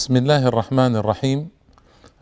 بسم 0.00 0.16
الله 0.16 0.46
الرحمن 0.46 0.96
الرحيم 0.96 1.48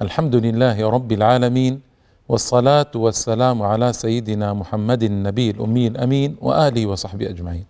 الحمد 0.03 0.35
لله 0.37 0.91
رب 0.91 1.13
العالمين 1.13 1.81
والصلاة 2.29 2.91
والسلام 2.95 3.63
على 3.63 3.93
سيدنا 3.93 4.53
محمد 4.53 5.03
النبي 5.03 5.51
الأمي 5.51 5.87
الأمين 5.87 6.37
وآله 6.41 6.87
وصحبه 6.87 7.31
أجمعين 7.31 7.65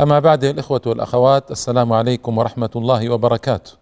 أما 0.00 0.18
بعد 0.18 0.44
الإخوة 0.44 0.80
والأخوات 0.86 1.50
السلام 1.50 1.92
عليكم 1.92 2.38
ورحمة 2.38 2.70
الله 2.76 3.10
وبركاته 3.10 3.72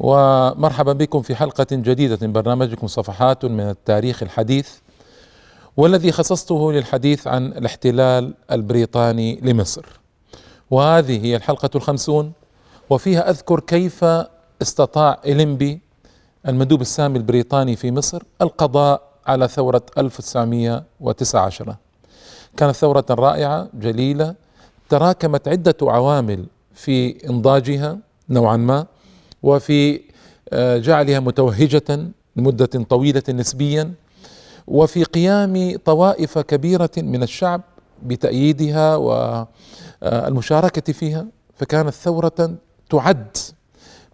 ومرحبا 0.00 0.92
بكم 0.92 1.22
في 1.22 1.34
حلقة 1.34 1.66
جديدة 1.70 2.18
من 2.22 2.32
برنامجكم 2.32 2.86
صفحات 2.86 3.44
من 3.44 3.70
التاريخ 3.70 4.22
الحديث 4.22 4.70
والذي 5.76 6.12
خصصته 6.12 6.72
للحديث 6.72 7.26
عن 7.26 7.46
الاحتلال 7.46 8.34
البريطاني 8.50 9.40
لمصر 9.42 9.86
وهذه 10.70 11.24
هي 11.24 11.36
الحلقة 11.36 11.70
الخمسون 11.74 12.32
وفيها 12.90 13.30
أذكر 13.30 13.60
كيف 13.60 14.04
استطاع 14.62 15.20
إليمبي 15.24 15.80
المندوب 16.48 16.80
السامي 16.80 17.18
البريطاني 17.18 17.76
في 17.76 17.92
مصر 17.92 18.22
القضاء 18.42 19.02
على 19.26 19.48
ثورة 19.48 19.82
1919 19.98 21.76
كانت 22.56 22.74
ثورة 22.76 23.04
رائعة 23.10 23.68
جليلة 23.74 24.34
تراكمت 24.88 25.48
عدة 25.48 25.76
عوامل 25.82 26.46
في 26.74 27.26
إنضاجها 27.30 27.98
نوعا 28.28 28.56
ما 28.56 28.86
وفي 29.42 30.00
آه، 30.52 30.78
جعلها 30.78 31.20
متوهجة 31.20 32.08
لمدة 32.36 32.66
طويلة 32.66 33.22
نسبيا 33.28 33.92
وفي 34.66 35.04
قيام 35.04 35.76
طوائف 35.84 36.38
كبيرة 36.38 36.90
من 36.96 37.22
الشعب 37.22 37.60
بتأييدها 38.02 38.96
والمشاركة 38.96 40.92
فيها. 40.92 41.26
فكانت 41.54 41.94
ثورة 41.94 42.56
تعد 42.90 43.36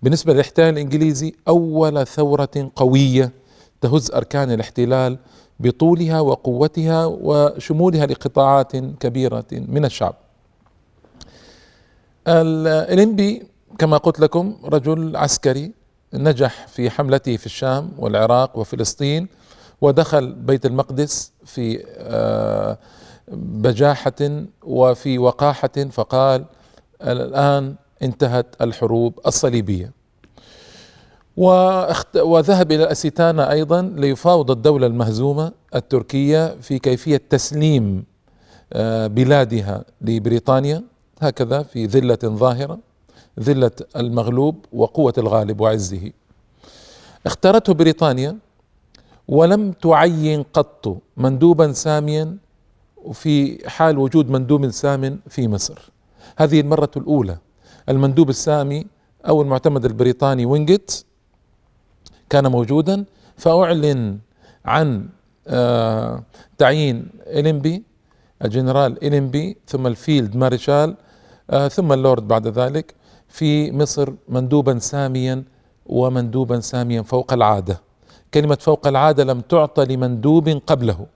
بالنسبة 0.03 0.33
للإحتلال 0.33 0.69
الإنجليزي 0.69 1.35
أول 1.49 2.07
ثورة 2.07 2.71
قوية 2.77 3.33
تهز 3.81 4.11
أركان 4.11 4.51
الاحتلال 4.51 5.19
بطولها 5.61 6.21
وقوتها 6.21 7.07
وشمولها 7.07 8.07
لقطاعات 8.07 8.77
كبيرة 8.77 9.45
من 9.53 9.85
الشعب. 9.85 10.15
الإلمبي 12.29 13.43
كما 13.79 13.97
قلت 13.97 14.21
لكم 14.21 14.57
رجل 14.65 15.17
عسكري 15.17 15.73
نجح 16.15 16.67
في 16.67 16.91
حملته 16.91 17.37
في 17.37 17.47
الشام 17.47 17.91
والعراق 17.99 18.59
وفلسطين 18.59 19.29
ودخل 19.81 20.33
بيت 20.33 20.67
المقدس 20.67 21.33
في 21.45 21.85
آه، 21.99 22.79
بجاحة 23.33 24.45
وفي 24.63 25.19
وقاحة 25.19 25.69
فقال 25.91 26.45
الآن 27.03 27.75
انتهت 28.03 28.47
الحروب 28.61 29.21
الصليبية. 29.27 29.93
وذهب 32.17 32.73
إلى 32.73 32.93
أسيتانا 32.93 33.51
أيضا 33.51 33.83
ليفاوض 33.83 34.51
الدولة 34.51 34.87
المهزومة 34.87 35.53
التركية 35.75 36.57
في 36.61 36.79
كيفية 36.79 37.23
تسليم 37.31 38.05
آه، 38.73 39.07
بلادها 39.07 39.85
لبريطانيا. 40.01 40.83
هكذا 41.21 41.63
في 41.63 41.87
ذلة 41.87 42.19
ظاهرة 42.25 42.79
ذلة 43.41 43.71
المغلوب 43.97 44.57
وقوة 44.73 45.13
الغالب 45.19 45.61
وعزه. 45.61 46.13
اختارته 47.27 47.75
بريطانيا 47.75 48.37
ولم 49.29 49.73
تعين 49.73 50.43
قط 50.43 50.99
مندوبا 51.17 51.73
ساميا 51.73 52.37
في 53.13 53.69
حال 53.69 53.99
وجود 53.99 54.31
مندوب 54.31 54.71
سام 54.71 55.21
في 55.29 55.49
مصر. 55.49 55.91
هذه 56.37 56.61
المرة 56.61 56.91
الأولى 56.97 57.39
المندوب 57.89 58.31
السامي 58.31 58.87
أو 59.29 59.43
المعتمد 59.43 59.85
البريطاني 59.85 60.47
وينجت 60.47 61.05
كان 62.31 62.47
موجودا 62.47 63.05
فأعلن 63.37 64.19
عن 64.65 65.09
آه 65.49 66.23
تعيين 66.59 67.09
إليمبي 67.27 67.83
الجنرال 68.45 69.05
إليمبي 69.05 69.57
ثم 69.67 69.87
الفيلد 69.87 70.37
مارشال 70.37 70.97
آه 71.51 71.69
ثم 71.69 71.93
اللورد 71.93 72.29
بعد 72.29 72.47
ذلك 72.47 72.95
في 73.29 73.73
مصر 73.73 74.13
مندوبا 74.29 74.79
ساميا 74.79 75.45
ومندوبا 75.87 76.61
ساميا 76.61 77.03
فوق 77.03 77.33
العادة. 77.33 77.81
كلمة 78.35 78.59
فوق 78.61 78.87
العادة 78.87 79.25
لم 79.25 79.41
تعطى 79.41 79.85
لمندوب 79.85 80.49
قبله. 80.49 81.07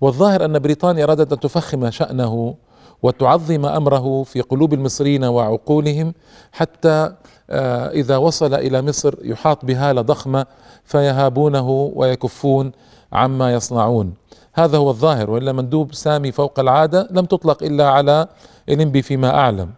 والظاهر 0.00 0.44
أن 0.44 0.58
بريطانيا 0.58 1.04
أرادت 1.04 1.32
أن 1.32 1.40
تفخم 1.40 1.90
شأنه 1.90 2.54
وتعظم 3.02 3.66
أمره 3.66 4.22
في 4.22 4.40
قلوب 4.40 4.74
المصريين 4.74 5.24
وعقولهم 5.24 6.14
حتى 6.52 7.12
آه، 7.50 7.90
إذا 7.90 8.16
وصل 8.16 8.54
إلى 8.54 8.82
مصر 8.82 9.14
يحاط 9.22 9.64
بهاله 9.64 10.00
ضخمه 10.02 10.46
فيهابونه 10.84 11.92
ويكفون 11.94 12.72
عما 13.12 13.54
يصنعون. 13.54 14.14
هذا 14.52 14.78
هو 14.78 14.90
الظاهر 14.90 15.30
وإلا 15.30 15.52
مندوب 15.52 15.94
سامي 15.94 16.32
فوق 16.32 16.60
العادة 16.60 17.08
لم 17.10 17.24
تطلق 17.24 17.62
إلا 17.62 17.88
على 17.88 18.26
الانبي 18.68 19.02
فيما 19.02 19.30
أعلم. 19.34 19.70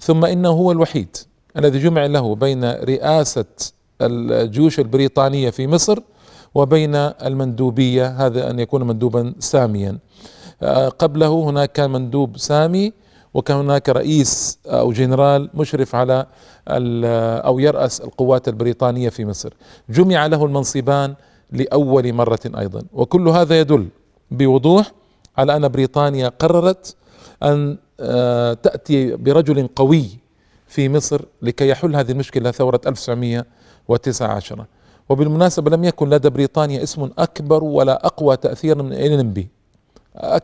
ثم 0.00 0.24
إنه 0.24 0.48
هو 0.48 0.72
الوحيد 0.72 1.16
الذي 1.56 1.78
جمع 1.78 2.06
له 2.06 2.34
بين 2.34 2.64
رئاسة 2.64 3.44
الجيوش 4.00 4.80
البريطانية 4.80 5.50
في 5.50 5.66
مصر 5.66 5.98
وبين 6.54 6.94
المندوبية 6.96 8.06
هذا 8.06 8.50
أن 8.50 8.58
يكون 8.58 8.82
مندوبا 8.82 9.34
ساميا. 9.38 9.98
قبله 10.98 11.50
هناك 11.50 11.72
كان 11.72 11.90
مندوب 11.90 12.38
سامي 12.38 12.92
وكان 13.34 13.56
هناك 13.56 13.88
رئيس 13.88 14.58
أو 14.66 14.92
جنرال 14.92 15.50
مشرف 15.54 15.94
على 15.94 16.26
أو 16.68 17.58
يرأس 17.58 18.00
القوات 18.00 18.48
البريطانية 18.48 19.08
في 19.08 19.24
مصر. 19.24 19.52
جمع 19.90 20.26
له 20.26 20.44
المنصبان 20.44 21.14
لأول 21.52 22.12
مرة 22.12 22.40
أيضا. 22.58 22.82
وكل 22.92 23.28
هذا 23.28 23.60
يدل 23.60 23.88
بوضوح 24.30 24.92
على 25.38 25.56
أن 25.56 25.68
بريطانيا 25.68 26.28
قررت 26.28 26.96
أن 27.42 27.78
آه، 28.00 28.54
تأتي 28.54 29.16
برجل 29.16 29.68
قوي 29.76 30.08
في 30.66 30.88
مصر 30.88 31.22
لكي 31.42 31.68
يحل 31.68 31.96
هذه 31.96 32.10
المشكلة 32.12 32.50
ثورة 32.50 32.80
1919 32.86 34.64
وبالمناسبة 35.08 35.70
لم 35.70 35.84
يكن 35.84 36.10
لدى 36.10 36.30
بريطانيا 36.30 36.82
اسم 36.82 37.10
أكبر 37.18 37.64
ولا 37.64 38.06
أقوى 38.06 38.36
تاثيرا 38.36 38.82
من 38.82 38.92
إلينبي 38.92 39.48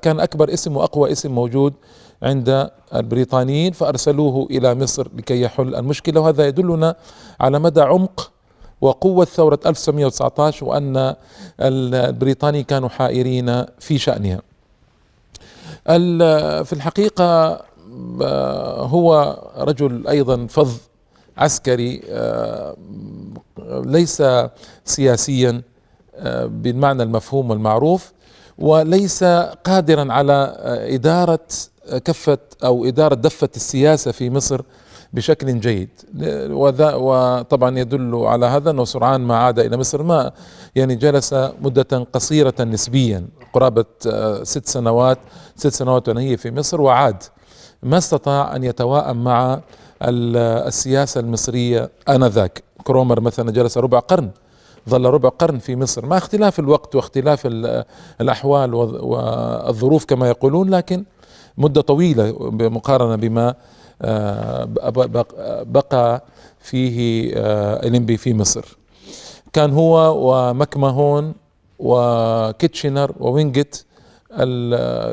كان 0.03 0.21
أكبر 0.21 0.53
اسم 0.53 0.77
وأقوى 0.77 1.12
اسم 1.12 1.33
موجود 1.33 1.75
عند 2.22 2.71
البريطانيين 2.94 3.72
فأرسلوه 3.72 4.47
إلى 4.50 4.75
مصر 4.75 5.09
لكي 5.16 5.41
يحل 5.43 5.75
المشكلة 5.75 6.21
وهذا 6.21 6.47
يدلنا 6.47 6.94
على 7.41 7.59
مدى 7.59 7.81
عمق 7.81 8.33
وقوة 8.81 9.25
ثورة 9.25 9.60
1919 9.66 10.66
وأن 10.66 11.15
البريطاني 11.60 12.62
كانوا 12.62 12.88
حائرين 12.88 13.65
في 13.78 13.99
شأنها. 13.99 14.43
في 16.62 16.72
الحقيقة 16.72 17.60
هو 18.78 19.39
رجل 19.56 20.09
أيضا 20.09 20.47
فظ 20.47 20.77
عسكري 21.37 22.03
ليس 23.69 24.22
سياسيا 24.84 25.62
بالمعنى 26.44 27.03
المفهوم 27.03 27.50
والمعروف. 27.50 28.12
وليس 28.62 29.24
قادرا 29.64 30.12
على 30.12 30.56
إدارة 30.94 31.46
كفة 32.04 32.38
أو 32.64 32.84
إدارة 32.84 33.14
دفة 33.14 33.48
السياسة 33.56 34.12
في 34.12 34.30
مصر 34.30 34.60
بشكل 35.12 35.60
جيد. 35.60 35.88
وطبعا 36.90 37.78
يدل 37.78 38.14
على 38.14 38.46
هذا 38.46 38.70
أنه 38.70 38.84
سرعان 38.84 39.20
ما 39.20 39.36
عاد 39.36 39.58
إلى 39.58 39.76
مصر 39.76 40.02
ما 40.02 40.32
يعني 40.74 40.94
جلس 40.94 41.34
مدة 41.60 42.06
قصيرة 42.12 42.54
نسبيا 42.60 43.26
قرابة 43.52 43.84
ست 44.42 44.66
سنوات 44.66 45.18
ست 45.56 45.72
سنوات 45.72 46.08
هي 46.08 46.36
في 46.36 46.50
مصر 46.50 46.80
وعاد 46.80 47.22
ما 47.82 47.98
استطاع 47.98 48.56
أن 48.56 48.64
يتواءم 48.64 49.24
مع 49.24 49.60
السياسة 50.03 51.20
المصرية 51.20 51.91
آنذاك. 52.08 52.62
كرومر 52.84 53.20
مثلا 53.20 53.50
جلس 53.50 53.78
ربع 53.78 53.98
قرن. 53.98 54.30
ظل 54.88 55.04
ربع 55.04 55.28
قرن 55.28 55.58
في 55.58 55.76
مصر. 55.76 56.06
مع 56.06 56.16
اختلاف 56.16 56.58
الوقت 56.58 56.94
واختلاف 56.96 57.42
الأحوال 58.20 58.74
والظروف 58.74 60.04
كما 60.04 60.28
يقولون 60.28 60.70
لكن 60.70 61.04
مدة 61.58 61.80
طويلة 61.80 62.30
بمقارنة 62.32 63.16
بما 63.16 63.54
آه، 64.02 64.64
بقى 65.64 66.24
فيه 66.60 67.30
آه، 67.36 67.86
إليمبي 67.86 68.16
في 68.16 68.34
مصر. 68.34 68.78
كان 69.52 69.72
هو 69.72 70.14
ومكمهون 70.30 71.34
وكيتشنر 71.78 73.12
ووينجت 73.20 73.86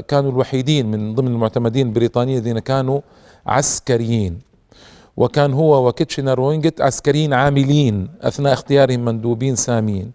كانوا 0.07 0.31
الوحيدين 0.31 0.91
من 0.91 1.15
ضمن 1.15 1.27
المعتمدين 1.27 1.87
البريطانيين 1.87 2.37
الذين 2.37 2.59
كانوا 2.59 3.01
عسكريين. 3.45 4.48
وكان 5.19 5.53
هو 5.53 5.87
وكيتشنر 5.87 6.41
وينجت 6.41 6.81
عسكريين 6.81 7.33
عاملين 7.33 8.07
أثناء 8.21 8.53
اختيارهم 8.53 9.05
مندوبين 9.05 9.55
ساميين. 9.55 10.11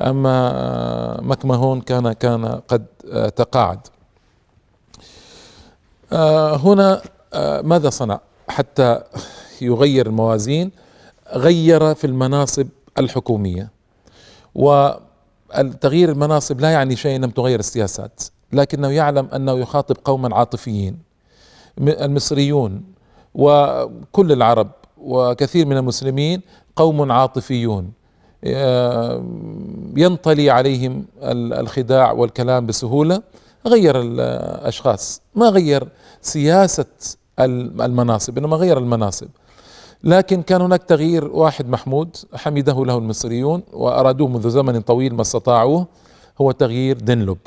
أما 0.00 0.50
آه، 0.54 1.20
مكمهون 1.20 1.80
كان 1.80 2.12
كان 2.12 2.46
قد 2.46 2.86
آه، 3.12 3.28
تقاعد. 3.28 3.80
آه، 6.12 6.56
هنا 6.56 7.02
ماذا 7.62 7.90
صنع؟ 7.90 8.20
حتى 8.48 9.00
يغير 9.60 10.06
الموازين 10.06 10.70
غير 11.32 11.94
في 11.94 12.06
المناصب 12.06 12.66
الحكومية. 12.98 13.70
والتغيير 14.54 16.10
المناصب 16.10 16.60
لا 16.60 16.70
يعني 16.70 16.96
شيء 16.96 17.20
لم 17.20 17.30
تغير 17.30 17.60
السياسات 17.60 18.22
لكنه 18.52 18.88
يعلم 18.88 19.28
أنه 19.34 19.52
يخاطب 19.58 19.96
قوما 20.04 20.36
عاطفيين. 20.36 20.98
المصريون 21.78 22.93
وكل 23.34 24.32
العرب 24.32 24.70
وكثير 24.98 25.66
من 25.66 25.76
المسلمين 25.76 26.40
قوم 26.76 27.12
عاطفيون. 27.12 27.92
آه، 28.44 29.24
ينطلي 29.96 30.50
عليهم 30.50 31.04
الخداع 31.22 32.12
والكلام 32.12 32.66
بسهولة 32.66 33.22
غير 33.66 34.00
الأشخاص. 34.00 35.22
ما 35.34 35.48
غير 35.48 35.88
سياسة 36.20 36.86
المناصب 37.40 38.38
إنما 38.38 38.56
غير 38.56 38.78
المناصب. 38.78 39.28
لكن 40.04 40.42
كان 40.42 40.60
هناك 40.60 40.82
تغيير 40.82 41.24
واحد 41.24 41.68
محمود 41.68 42.16
حمده 42.34 42.84
له 42.84 42.98
المصريون 42.98 43.62
وأرادوه 43.72 44.28
منذ 44.28 44.48
زمن 44.50 44.80
طويل 44.80 45.14
ما 45.14 45.20
استطاعوه 45.22 45.86
هو 46.40 46.50
تغيير 46.50 46.98
دنلوب 46.98 47.38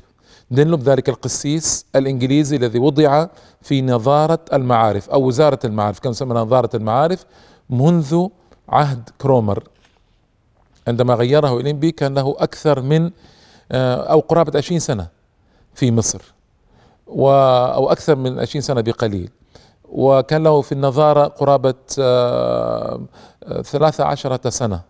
دنلوب 0.51 0.81
ذلك 0.81 1.09
القسيس 1.09 1.85
الإنجليزي 1.95 2.55
الذي 2.55 2.79
وضع 2.79 3.27
في 3.61 3.81
نظارة 3.81 4.39
المعارف 4.53 5.09
أو 5.09 5.23
وزارة 5.23 5.59
المعارف 5.65 5.99
كان 5.99 6.11
يسمى 6.11 6.33
نظارة 6.35 6.75
المعارف 6.75 7.25
منذ 7.69 8.27
عهد 8.69 9.09
كرومر. 9.21 9.63
عندما 10.87 11.13
غيره 11.13 11.59
إلينبي 11.59 11.91
كان 11.91 12.13
له 12.15 12.35
أكثر 12.39 12.81
من 12.81 13.11
آه، 13.71 13.95
أو 13.95 14.19
قرابة 14.19 14.57
20 14.57 14.79
سنة 14.79 15.07
في 15.73 15.91
مصر 15.91 16.21
و 17.07 17.29
أو 17.73 17.91
أكثر 17.91 18.15
من 18.15 18.39
20 18.39 18.61
سنة 18.61 18.81
بقليل. 18.81 19.29
وكان 19.89 20.43
له 20.43 20.61
في 20.61 20.71
النظارة 20.71 21.27
قرابة 21.27 21.73
آه، 21.99 23.01
ثلاثة 23.63 24.03
عشرة 24.03 24.49
سنة. 24.49 24.81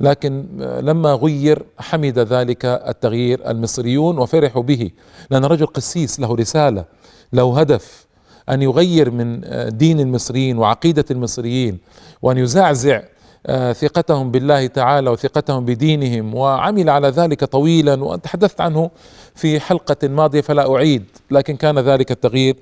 لكن 0.00 0.46
لما 0.82 1.14
غير 1.14 1.62
حمد 1.78 2.18
ذلك 2.18 2.64
التغيير 2.64 3.50
المصريون 3.50 4.18
وفرحوا 4.18 4.62
به. 4.62 4.90
لأن 5.30 5.44
رجل 5.44 5.66
قسيس 5.66 6.20
له 6.20 6.34
رسالة 6.34 6.84
له 7.32 7.60
هدف 7.60 8.06
أن 8.50 8.62
يغير 8.62 9.10
من 9.10 9.40
دين 9.68 10.00
المصريين 10.00 10.58
وعقيدة 10.58 11.04
المصريين 11.10 11.78
وأن 12.22 12.38
يزعزع 12.38 13.02
آه، 13.46 13.72
ثقتهم 13.72 14.30
بالله 14.30 14.66
تعالى 14.66 15.10
وثقتهم 15.10 15.64
بدينهم 15.64 16.34
وعمل 16.34 16.90
على 16.90 17.08
ذلك 17.08 17.44
طويلا. 17.44 18.04
وتحدثت 18.04 18.60
عنه 18.60 18.90
في 19.34 19.60
حلقة 19.60 20.08
ماضية 20.08 20.40
فلا 20.40 20.74
أعيد 20.74 21.04
لكن 21.30 21.56
كان 21.56 21.78
ذلك 21.78 22.10
التغيير 22.10 22.56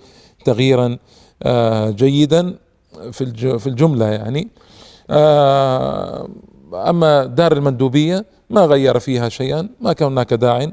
تغييرا 0.44 0.98
آه، 1.42 1.90
جيدا 1.90 2.54
في 3.12 3.66
الجملة 3.66 4.06
يعني. 4.06 4.48
آه، 5.10 6.28
أما 6.74 7.24
دار 7.24 7.52
المندوبية 7.52 8.24
ما 8.50 8.60
غير 8.60 8.98
فيها 8.98 9.28
شيئا 9.28 9.68
ما 9.80 9.92
كان 9.92 10.08
هناك 10.08 10.34
داع. 10.34 10.72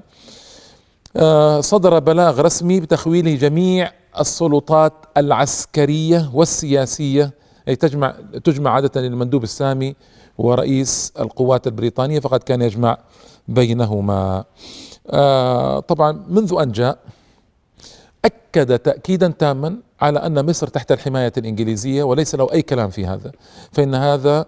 صدر 1.62 2.00
بلاغ 2.00 2.42
رسمي 2.42 2.80
بتخويل 2.80 3.40
جميع 3.40 3.92
السلطات 4.20 4.94
العسكرية 5.18 6.30
والسياسية. 6.34 7.34
أي 7.68 7.76
تجمع 7.76 8.16
تجمع 8.44 8.72
عادة 8.72 9.02
المندوب 9.08 9.44
السامي 9.44 9.96
ورئيس 10.38 11.14
القوات 11.20 11.68
البريطانية 11.68 12.20
فقد 12.20 12.44
كان 12.44 12.62
يجمع 12.62 12.98
بينهما. 13.48 14.44
آه 15.10 15.80
طبعا 15.80 16.26
منذ 16.30 16.56
أن 16.62 16.72
جاء 16.72 16.98
أكد 18.26 18.80
تأكيدا 18.80 19.28
تاما 19.28 19.78
على 20.02 20.20
أن 20.20 20.46
مصر 20.50 20.68
تحت 20.68 20.92
الحماية 20.92 21.34
الإنجليزية 21.38 22.04
وليس 22.04 22.36
له 22.36 22.48
أي 22.54 22.62
كلام 22.62 22.90
في 22.90 23.06
هذا. 23.06 23.32
فإن 23.72 23.96
هذا 23.96 24.38
آه 24.40 24.42
آه 24.42 24.46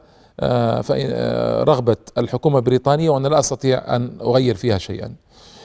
رغبة 1.63 1.97
الحكومة 2.17 2.57
البريطانية 2.57 3.09
وأنا 3.09 3.27
لا 3.27 3.39
أستطيع 3.39 3.95
أن 3.95 4.17
أغير 4.21 4.55
فيها 4.55 4.77
شيئا. 4.77 5.15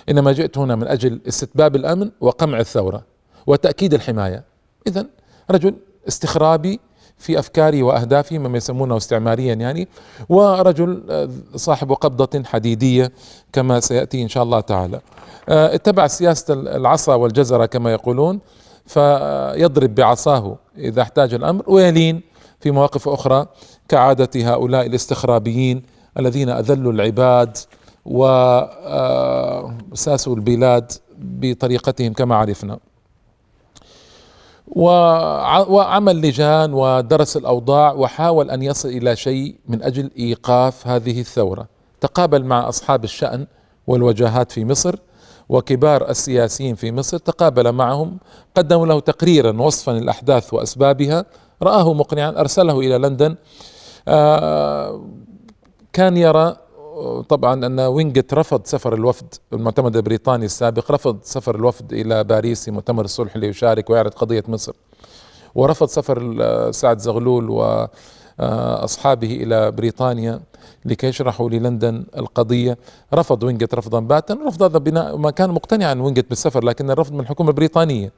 إنما 0.09 0.33
جئت 0.33 0.59
هنا 0.59 0.77
من 0.77 0.87
أجل 0.87 1.21
استتباب 1.29 1.77
الأمن 1.77 2.11
وقمع 2.21 2.61
الثورة 2.61 3.03
وتأكيد 3.47 3.95
الحماية. 3.95 4.45
إذا 4.87 5.07
رجل 5.51 5.75
استخرابي 6.09 6.81
في 7.19 7.39
افكاره 7.39 7.83
واهدافه 7.83 8.39
مما 8.39 8.57
يسمونه 8.57 8.97
استعماريا 8.97 9.55
يعني 9.55 9.89
ورجل 10.29 11.03
آه، 11.11 11.29
صاحب 11.57 11.93
قبضة 11.93 12.45
حديدية 12.45 13.13
كما 13.53 13.81
سيأتي 13.81 14.23
إن 14.23 14.29
شاء 14.29 14.43
الله 14.43 14.61
تعالى. 14.61 15.01
آه، 15.49 15.75
اتبع 15.75 16.07
سياسة 16.07 16.55
العصا 16.55 17.15
والجزرة 17.15 17.67
كما 17.67 17.93
يقولون 17.93 18.41
فيضرب 18.87 19.95
بعصاه 19.95 20.57
إذا 20.79 21.03
احتاج 21.03 21.35
الأمر 21.35 21.63
ويلين 21.67 22.23
في 22.61 22.71
مواقف 22.71 23.09
أخرى 23.09 23.47
كعادة 23.89 24.31
هؤلاء 24.37 24.87
الاستخرابيين 24.87 25.83
الذين 26.19 26.49
أذلوا 26.49 26.93
العباد 26.93 27.57
وساسوا 29.95 30.35
البلاد 30.35 30.93
بطريقتهم 31.19 32.13
كما 32.13 32.37
عرفنا. 32.37 32.79
وعمل 34.67 36.17
لجان 36.21 36.75
ودرس 36.75 37.37
الأوضاع 37.37 37.93
وحاول 37.93 38.51
أن 38.51 38.63
يصل 38.63 38.89
إلى 38.89 39.17
شيء 39.17 39.57
من 39.69 39.83
أجل 39.83 40.11
إيقاف 40.19 40.87
هذه 40.87 41.21
الثورة. 41.21 41.67
تقابل 42.01 42.45
مع 42.45 42.69
أصحاب 42.69 43.05
الشأن 43.05 43.47
والوجاهات 43.87 44.53
في 44.53 44.65
مصر 44.65 44.95
وكبار 45.49 46.11
السياسيين 46.11 46.75
في 46.75 46.93
مصر 46.93 47.19
تقابل 47.19 47.73
معهم 47.73 48.19
قدموا 48.55 48.87
له 48.87 49.01
تقريرا 49.01 49.63
وصفا 49.63 49.93
الاحداث 49.93 50.55
وأسبابها 50.55 51.25
رآه 51.63 51.93
مقنعا 51.95 52.31
أرسله 52.31 52.81
إلى 52.81 52.99
لندن. 52.99 53.37
آه، 54.09 55.01
كان 55.93 56.17
يرى 56.17 56.57
طبعا 57.29 57.67
أن 57.67 57.81
وينجت 57.81 58.35
رفض 58.35 58.61
سفر 58.65 58.95
الوفد 58.95 59.35
المعتمد 59.53 59.97
البريطاني 59.97 60.45
السابق 60.45 60.91
رفض 60.91 61.19
سفر 61.23 61.55
الوفد 61.55 61.93
إلى 61.93 62.25
باريس 62.25 62.65
في 62.65 62.71
مؤتمر 62.71 63.05
الصلح 63.05 63.37
ليشارك 63.37 63.91
ويعرض 63.91 64.15
قضية 64.15 64.45
مصر. 64.49 64.73
ورفض 65.55 65.87
سفر 65.87 66.37
سعد 66.71 66.99
زغلول 66.99 67.51
واصحابه 67.51 69.33
إلى 69.43 69.71
بريطانيا 69.71 70.41
لكي 70.85 71.07
يشرحوا 71.07 71.51
للندن 71.51 72.05
القضية. 72.17 72.79
رفض 73.15 73.43
وينجت 73.43 73.75
رفضا 73.75 74.01
باتا 74.01 74.39
رفض 74.47 74.63
هذا 74.63 74.79
بناء 74.79 75.17
ما 75.17 75.31
كان 75.31 75.51
مقتنعا 75.51 75.95
وينجت 75.95 76.29
بالسفر 76.29 76.65
لكن 76.65 76.91
الرفض 76.91 77.13
من 77.13 77.21
الحكومة 77.21 77.51
البريطانية. 77.51 78.13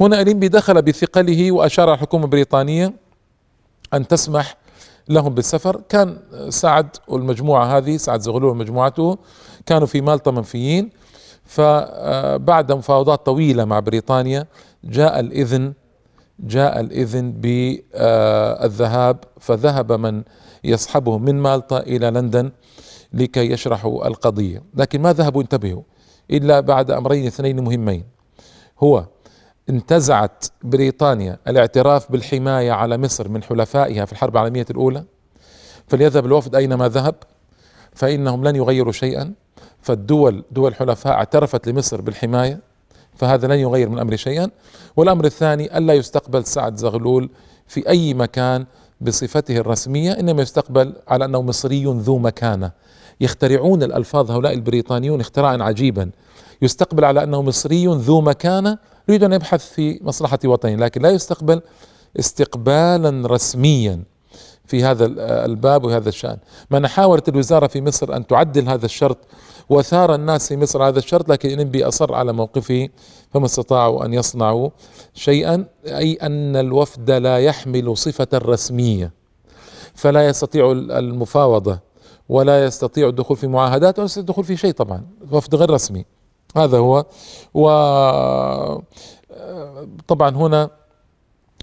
هنا 0.00 0.20
اليمبي 0.20 0.48
دخل 0.48 0.82
بثقله 0.82 1.52
وأشار 1.52 1.94
الحكومة 1.94 2.24
البريطانية 2.24 2.92
أن 3.94 4.08
تسمح 4.08 4.56
لهم 5.08 5.34
بالسفر. 5.34 5.80
كان 5.88 6.18
سعد 6.48 6.96
والمجموعة 7.08 7.76
هذه 7.76 7.96
سعد 7.96 8.20
زغلول 8.20 8.50
ومجموعته 8.50 9.18
كانوا 9.66 9.86
في 9.86 10.00
مالطا 10.00 10.30
منفيين 10.30 10.90
فبعد 11.44 12.72
مفاوضات 12.72 13.26
طويلة 13.26 13.64
مع 13.64 13.80
بريطانيا 13.80 14.46
جاء 14.84 15.20
الإذن 15.20 15.72
جاء 16.40 16.80
الإذن 16.80 17.32
بالذهاب. 17.32 19.16
فذهب 19.40 19.92
من 19.92 20.22
يصحبهم 20.64 21.22
من 21.22 21.34
مالطا 21.34 21.78
إلى 21.78 22.10
لندن 22.10 22.50
لكي 23.12 23.52
يشرحوا 23.52 24.06
القضية. 24.06 24.62
لكن 24.74 25.02
ما 25.02 25.12
ذهبوا 25.12 25.42
انتبهوا 25.42 25.82
إلا 26.30 26.60
بعد 26.60 26.90
أمرين 26.90 27.26
اثنين 27.26 27.64
مهمين. 27.64 28.04
هو 28.82 29.04
انتزعت 29.70 30.44
بريطانيا 30.62 31.38
الاعتراف 31.48 32.12
بالحماية 32.12 32.72
على 32.72 32.98
مصر 32.98 33.28
من 33.28 33.42
حلفائها 33.42 34.04
في 34.04 34.12
الحرب 34.12 34.36
العالمية 34.36 34.66
الأولى. 34.70 35.04
فليذهب 35.86 36.26
الوفد 36.26 36.54
أينما 36.54 36.88
ذهب 36.88 37.14
فإنهم 37.92 38.44
لن 38.44 38.56
يغيروا 38.56 38.92
شيئا. 38.92 39.32
فالدول 39.82 40.44
دول 40.50 40.70
الحلفاء 40.70 41.12
اعترفت 41.12 41.68
لمصر 41.68 42.00
بالحماية 42.00 42.60
فهذا 43.16 43.46
لن 43.46 43.58
يغير 43.58 43.88
من 43.88 43.98
أمر 43.98 44.16
شيئا. 44.16 44.50
والأمر 44.96 45.24
الثاني 45.24 45.78
ألا 45.78 45.94
يستقبل 45.94 46.44
سعد 46.44 46.76
زغلول 46.76 47.30
في 47.66 47.88
أي 47.88 48.14
مكان 48.14 48.66
بصفته 49.00 49.56
الرسمية 49.56 50.12
إنما 50.12 50.42
يستقبل 50.42 50.92
على 51.08 51.24
أنه 51.24 51.42
مصري 51.42 51.84
ذو 51.84 52.18
مكانة. 52.18 52.70
يخترعون 53.20 53.82
الألفاظ 53.82 54.30
هؤلاء 54.30 54.54
البريطانيون 54.54 55.20
اختراعا 55.20 55.56
عجيبا. 55.60 56.10
يستقبل 56.62 57.04
على 57.04 57.22
أنه 57.22 57.42
مصري 57.42 57.86
ذو 57.86 58.20
مكانة 58.20 58.78
يريد 59.08 59.24
أن 59.24 59.32
يبحث 59.32 59.72
في 59.72 60.00
مصلحة 60.02 60.38
وطنه 60.44 60.74
لكن 60.74 61.02
لا 61.02 61.10
يستقبل 61.10 61.60
استقبالا 62.18 63.28
رسميا 63.28 64.02
في 64.64 64.84
هذا 64.84 65.04
الباب 65.44 65.84
وهذا 65.84 66.08
الشأن. 66.08 66.38
من 66.70 66.86
حاولت 66.86 67.28
الوزارة 67.28 67.66
في 67.66 67.80
مصر 67.80 68.16
أن 68.16 68.26
تعدل 68.26 68.68
هذا 68.68 68.86
الشرط 68.86 69.18
وثار 69.68 70.14
الناس 70.14 70.48
في 70.48 70.56
مصر 70.56 70.88
هذا 70.88 70.98
الشرط 70.98 71.28
لكن 71.28 71.48
الانبي 71.48 71.84
أصر 71.84 72.14
على 72.14 72.32
موقفه 72.32 72.88
فما 73.30 73.46
استطاعوا 73.46 74.04
أن 74.04 74.14
يصنعوا 74.14 74.70
شيئا 75.14 75.64
أي 75.86 76.14
أن 76.14 76.56
الوفد 76.56 77.10
لا 77.10 77.38
يحمل 77.38 77.96
صفة 77.96 78.28
رسمية. 78.34 79.12
فلا 79.94 80.26
يستطيع 80.26 80.72
المفاوضة 80.72 81.78
ولا 82.28 82.64
يستطيع 82.64 83.08
الدخول 83.08 83.36
في 83.36 83.46
معاهدات 83.46 83.98
ولا 83.98 84.04
يستطيع 84.04 84.20
الدخول 84.20 84.44
في 84.44 84.56
شيء 84.56 84.72
طبعا 84.72 85.06
وفد 85.30 85.54
غير 85.54 85.70
رسمي. 85.70 86.04
هذا 86.56 86.78
هو. 86.78 87.04
و 87.54 87.68
طبعا 90.08 90.30
هنا 90.36 90.70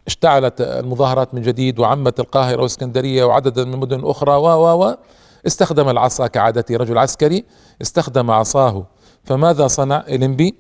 اشتعلت 0.08 0.62
المظاهرات 0.62 1.34
من 1.34 1.42
جديد 1.42 1.80
وعمت 1.80 2.20
القاهرة 2.20 2.62
واسكندرية 2.62 3.24
وعددا 3.24 3.66
من 3.66 3.74
المدن 3.74 4.00
الأخرى 4.00 4.32
و 4.32 4.46
و 4.46 4.84
و 4.84 4.96
استخدم 5.48 5.90
العصا 5.90 6.28
كعادته 6.28 6.78
رجل 6.78 6.98
عسكري 6.98 7.46
استخدم 7.82 8.32
عصاه. 8.32 8.86
فماذا 9.24 9.68
صنع 9.68 10.04
إليمبي 10.08 10.56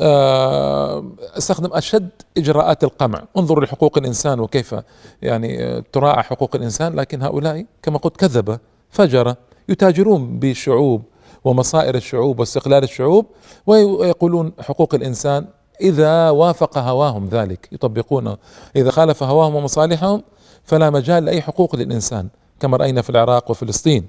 آه، 0.00 1.04
استخدم 1.38 1.70
أشد 1.72 2.08
إجراءات 2.38 2.84
القمع. 2.84 3.22
انظروا 3.36 3.64
لحقوق 3.64 3.98
الإنسان 3.98 4.40
وكيف 4.40 4.74
يعني 5.22 5.82
تراعى 5.92 6.22
حقوق 6.22 6.56
الإنسان 6.56 6.94
لكن 6.94 7.22
هؤلاء 7.22 7.66
كما 7.82 7.98
قلت 7.98 8.16
كذب 8.16 8.58
فجر. 8.90 9.34
يتاجرون 9.68 10.38
بالشعوب 10.38 11.02
ومصائر 11.44 11.94
الشعوب 11.94 12.40
واستقلال 12.40 12.84
الشعوب 12.84 13.26
ويقولون 13.66 14.52
حقوق 14.60 14.94
الإنسان 14.94 15.46
إذا 15.80 16.30
وافق 16.30 16.78
هواهم 16.78 17.28
ذلك 17.28 17.68
يطبقونه 17.72 18.36
إذا 18.76 18.90
خالف 18.90 19.22
هواهم 19.22 19.54
ومصالحهم 19.54 20.22
فلا 20.64 20.90
مجال 20.90 21.24
لأي 21.24 21.42
حقوق 21.42 21.76
للإنسان 21.76 22.28
كما 22.60 22.76
رأينا 22.76 23.02
في 23.02 23.10
العراق 23.10 23.50
وفلسطين. 23.50 24.06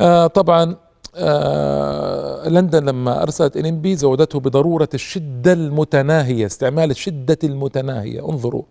آه 0.00 0.26
طبعا 0.26 0.76
آه 1.16 2.48
لندن 2.48 2.84
لما 2.84 3.22
أرسلت 3.22 3.56
الامبي 3.56 3.96
زودته 3.96 4.40
بضرورة 4.40 4.88
الشدة 4.94 5.52
المتناهية 5.52 6.46
استعمال 6.46 6.90
الشدة 6.90 7.38
المتناهية. 7.44 8.28
انظروا. 8.28 8.62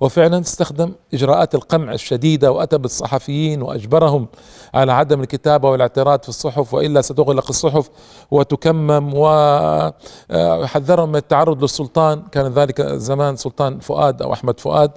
وفعلا 0.00 0.40
استخدم 0.40 0.92
إجراءات 1.14 1.54
القمع 1.54 1.92
الشديدة 1.92 2.52
وأتى 2.52 2.78
بالصحفيين 2.78 3.62
وأجبرهم 3.62 4.26
على 4.74 4.92
عدم 4.92 5.20
الكتابة 5.20 5.70
والاعتراض 5.70 6.22
في 6.22 6.28
الصحف 6.28 6.74
وإلا 6.74 7.00
ستغلق 7.00 7.48
الصحف 7.48 7.90
وتكمم 8.30 9.12
وحذرهم 9.14 11.08
من 11.08 11.16
التعرض 11.16 11.62
للسلطان. 11.62 12.22
كان 12.32 12.52
ذلك 12.52 12.82
زمان 12.82 13.36
سلطان 13.36 13.78
فؤاد 13.78 14.22
أو 14.22 14.32
أحمد 14.32 14.60
فؤاد. 14.60 14.90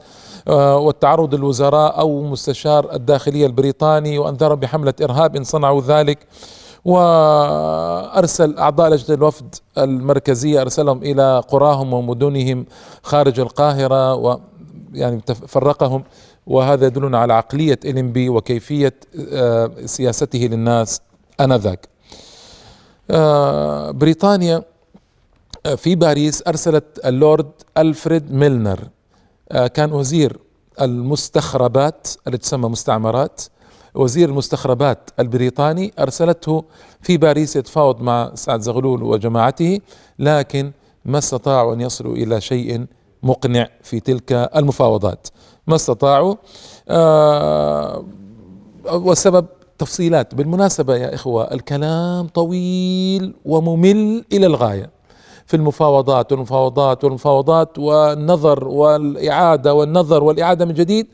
آه، 0.48 0.77
والتعرض 0.77 1.36
للوزراء 1.36 2.00
أو 2.00 2.24
مستشار 2.24 2.93
الداخلية 2.93 3.45
البريطاني 3.45 4.17
وأنذرهم 4.19 4.60
بحملة 4.60 4.93
إرهاب 5.01 5.36
إن 5.36 5.43
صنعوا 5.43 5.81
ذلك. 5.81 6.27
وأرسل 6.86 8.57
أعضاء 8.57 8.89
لجنة 8.89 9.17
الوفد 9.17 9.55
المركزية 9.77 10.62
أرسلهم 10.62 11.03
إلى 11.03 11.43
قراهم 11.50 11.93
ومدنهم 11.93 12.65
خارج 13.03 13.39
القاهرة 13.39 14.15
و 14.15 14.39
يعني 14.94 15.22
فرقهم 15.48 16.03
وهذا 16.48 16.86
يدلنا 16.86 17.18
على 17.18 17.34
عقلية 17.34 17.80
إليمبي 17.86 18.29
وكيفية 18.30 18.94
آه، 19.32 19.72
سياسته 19.86 20.39
للناس 20.39 21.01
آنذاك. 21.42 21.88
آه، 23.12 23.92
بريطانيا 23.92 24.63
في 25.77 25.96
باريس 25.96 26.44
أرسلت 26.48 27.00
اللورد 27.06 27.51
ألفريد 27.77 28.34
ميلنر 28.34 28.80
كان 29.74 29.92
وزير 29.92 30.39
المستخربات 30.82 32.08
التي 32.27 32.38
تسمى 32.38 32.70
مستعمرات 32.70 33.42
وزير 33.96 34.30
المستخربات 34.30 35.10
البريطاني 35.20 35.94
أرسلته 36.00 36.63
في 37.01 37.18
باريس 37.18 37.56
يتفاوض 37.56 38.01
مع 38.01 38.32
سعد 38.36 38.62
زغلول 38.62 39.03
وجماعته 39.03 39.80
لكن 40.20 40.72
ما 41.06 41.18
استطاعوا 41.18 41.74
أن 41.74 41.82
يصلوا 41.82 42.15
إلى 42.15 42.42
شيء 42.42 42.86
مقنع 43.24 43.68
في 43.82 44.00
تلك 44.00 44.32
المفاوضات. 44.56 45.27
ما 45.68 45.75
استطاعوا 45.75 46.36
آه 46.89 48.03
والسبب 48.94 49.46
تفصيلات. 49.77 50.36
بالمناسبة 50.36 50.96
يا 50.96 51.15
إخوة 51.15 51.53
الكلام 51.53 52.27
طويل 52.27 53.34
وممل 53.46 54.25
إلى 54.34 54.46
الغاية. 54.46 54.89
في 55.46 55.56
المفاوضات 55.58 56.32
والمفاوضات 56.32 57.03
والمفاوضات 57.03 57.80
والنظر 57.80 58.68
والإعادة 58.68 59.74
والنظر 59.74 60.24
والإعادة 60.24 60.65
من 60.65 60.74
جديد 60.74 61.08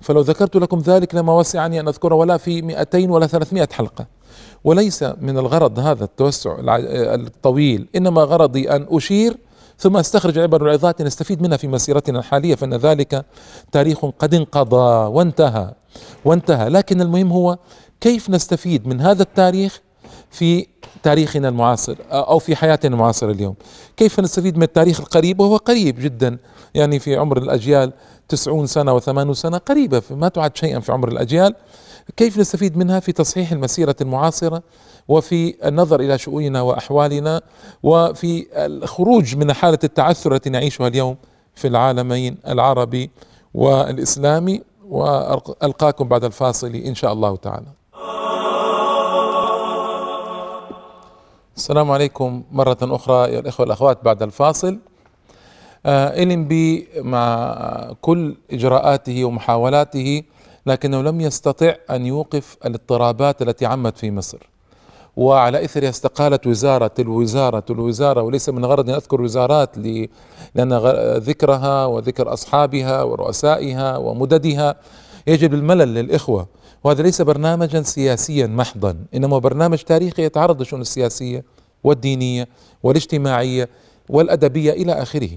فلو 0.00 0.20
ذكرت 0.20 0.56
لكم 0.56 0.78
ذلك 0.78 1.14
لما 1.14 1.32
وسعني 1.32 1.80
أن 1.80 1.88
أذكره 1.88 2.14
ولا 2.14 2.36
في 2.36 2.62
200 2.62 3.10
ولا 3.10 3.26
300 3.26 3.68
حلقة. 3.72 4.06
وليس 4.64 5.02
من 5.02 5.38
الغرض 5.38 5.78
هذا 5.78 6.04
التوسع 6.04 6.56
الطويل 6.60 7.88
إنما 7.96 8.22
غرضي 8.22 8.70
أن 8.70 8.86
أشير 8.90 9.36
ثم 9.82 9.96
استخرج 9.96 10.38
العبر 10.38 10.62
والعظات 10.62 11.02
نستفيد 11.02 11.42
منها 11.42 11.56
في 11.56 11.68
مسيرتنا 11.68 12.18
الحالية 12.18 12.54
فإن 12.54 12.74
ذلك 12.74 13.24
تاريخ 13.72 14.04
قد 14.04 14.34
انقضى 14.34 15.10
وانتهى 15.14 15.74
وانتهى. 16.24 16.68
لكن 16.68 17.00
المهم 17.00 17.32
هو 17.32 17.58
كيف 18.00 18.30
نستفيد 18.30 18.86
من 18.86 19.00
هذا 19.00 19.22
التاريخ 19.22 19.80
في 20.30 20.66
تاريخنا 21.02 21.48
المعاصر 21.48 21.96
أو 22.10 22.38
في 22.38 22.56
حياتنا 22.56 22.94
المعاصرة 22.94 23.30
اليوم، 23.30 23.54
كيف 23.96 24.20
نستفيد 24.20 24.56
من 24.56 24.62
التاريخ 24.62 25.00
القريب؟ 25.00 25.40
وهو 25.40 25.56
قريب 25.56 26.00
جدا 26.00 26.38
يعني 26.74 26.98
في 26.98 27.16
عمر 27.16 27.38
الأجيال 27.38 27.92
90 28.32 28.66
سنة 28.66 29.00
و80 29.00 29.32
سنة 29.32 29.58
قريبة 29.58 30.02
ما 30.10 30.28
تعد 30.28 30.56
شيئا 30.56 30.80
في 30.80 30.92
عمر 30.92 31.08
الأجيال. 31.08 31.54
كيف 32.16 32.38
نستفيد 32.38 32.76
منها؟ 32.76 33.00
في 33.00 33.12
تصحيح 33.12 33.52
المسيرة 33.52 33.96
المعاصرة 34.00 34.62
وفي 35.08 35.54
النظر 35.68 36.00
إلى 36.00 36.18
شؤوننا 36.18 36.62
وأحوالنا 36.62 37.42
وفي 37.82 38.46
الخروج 38.52 39.36
من 39.36 39.52
حالة 39.52 39.78
التعثر 39.84 40.34
التي 40.34 40.50
نعيشها 40.50 40.88
اليوم 40.88 41.16
في 41.54 41.68
العالمين 41.68 42.38
العربي 42.48 43.10
والإسلامي. 43.54 44.62
وألقاكم 44.88 46.08
بعد 46.08 46.24
الفاصل 46.24 46.74
إن 46.74 46.94
شاء 46.94 47.12
الله 47.12 47.36
تعالى. 47.36 47.66
السلام 51.56 51.90
عليكم 51.90 52.42
مرة 52.52 52.78
أخرى 52.82 53.32
يا 53.32 53.38
الإخوة 53.38 53.64
والأخوات 53.64 54.04
بعد 54.04 54.22
الفاصل. 54.22 54.78
آه 55.86 56.24
بي 56.24 56.88
مع 56.96 57.92
كل 58.00 58.36
إجراءاته 58.52 59.24
ومحاولاته 59.24 60.22
لكنه 60.66 61.02
لم 61.02 61.20
يستطع 61.20 61.74
أن 61.90 62.06
يوقف 62.06 62.56
الاضطرابات 62.66 63.42
التي 63.42 63.66
عمت 63.66 63.98
في 63.98 64.10
مصر. 64.10 64.38
وعلى 65.16 65.64
اثرها 65.64 65.88
استقالت 65.88 66.46
وزارة 66.46 66.92
الوزارة 66.98 67.64
الوزارة 67.70 68.22
وليس 68.22 68.48
من 68.48 68.64
غرض 68.64 68.88
أن 68.88 68.94
أذكر 68.94 69.20
وزارات 69.22 69.78
لأن 70.54 70.72
ذكرها 71.16 71.86
وذكر 71.86 72.32
أصحابها 72.32 73.02
ورؤسائها 73.02 73.96
ومددها 73.96 74.74
يجب 75.26 75.54
الملل 75.54 75.94
للإخوة. 75.94 76.46
وهذا 76.84 77.02
ليس 77.02 77.22
برنامجا 77.22 77.82
سياسيا 77.82 78.46
محضا 78.46 78.96
إنما 79.14 79.38
برنامج 79.38 79.78
تاريخي 79.78 80.24
يتعرض 80.24 80.60
للشؤون 80.60 80.80
السياسية 80.80 81.44
والدينية 81.84 82.48
والاجتماعية 82.82 83.68
والأدبية 84.08 84.72
إلى 84.72 84.92
آخره. 84.92 85.30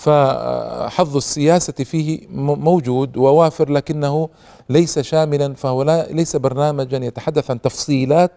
فحظ 0.00 1.16
السياسة 1.16 1.72
فيه 1.72 2.20
موجود 2.34 3.16
ووافر 3.16 3.70
لكنه 3.70 4.28
ليس 4.68 4.98
شاملا 4.98 5.54
فهو 5.54 5.82
لا 5.82 6.06
ليس 6.12 6.36
برنامجا 6.36 6.98
يتحدث 6.98 7.50
عن 7.50 7.60
تفصيلات 7.60 8.32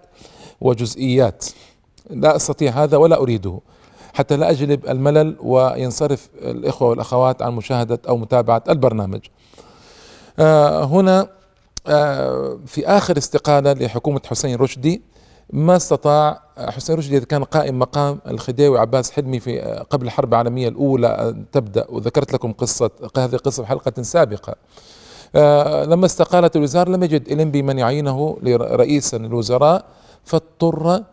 وجزئيات 0.61 1.45
لا 2.09 2.35
أستطيع 2.35 2.71
هذا 2.83 2.97
ولا 2.97 3.21
أريده 3.21 3.59
حتى 4.13 4.35
لا 4.37 4.49
أجلب 4.49 4.85
الملل 4.89 5.35
وينصرف 5.41 6.29
الإخوة 6.41 6.89
والأخوات 6.89 7.41
عن 7.41 7.53
مشاهدة 7.53 7.99
أو 8.09 8.17
متابعة 8.17 8.63
البرنامج. 8.69 9.21
آه 10.39 10.83
هنا 10.83 11.27
آه 11.87 12.59
في 12.65 12.87
آخر 12.87 13.17
استقالة 13.17 13.73
لحكومة 13.73 14.21
حسين 14.29 14.55
رشدي 14.55 15.01
ما 15.53 15.75
استطاع 15.75 16.41
حسين 16.57 16.95
رشدي 16.95 17.19
كان 17.19 17.43
قائم 17.43 17.79
مقام 17.79 18.19
الخديوي 18.27 18.79
عباس 18.79 19.11
حلمي 19.11 19.39
في 19.39 19.61
آه، 19.61 19.83
قبل 19.83 20.05
الحرب 20.05 20.29
العالمية 20.33 20.67
الأولى 20.67 21.07
أن 21.07 21.45
تبدأ 21.51 21.85
وذكرت 21.89 22.33
لكم 22.33 22.51
قصة 22.51 22.89
هذه 23.17 23.35
قصة 23.35 23.63
في 23.63 23.69
حلقة 23.69 24.01
سابقة. 24.01 24.55
آه 25.35 25.85
لما 25.85 26.05
استقالت 26.05 26.55
الوزارة 26.55 26.89
لم 26.89 27.03
يجد 27.03 27.27
الينبي 27.31 27.61
من 27.61 27.79
يعينه 27.79 28.37
لرئيسا 28.43 29.17
الوزراء 29.17 29.85
فاضطر 30.23 31.03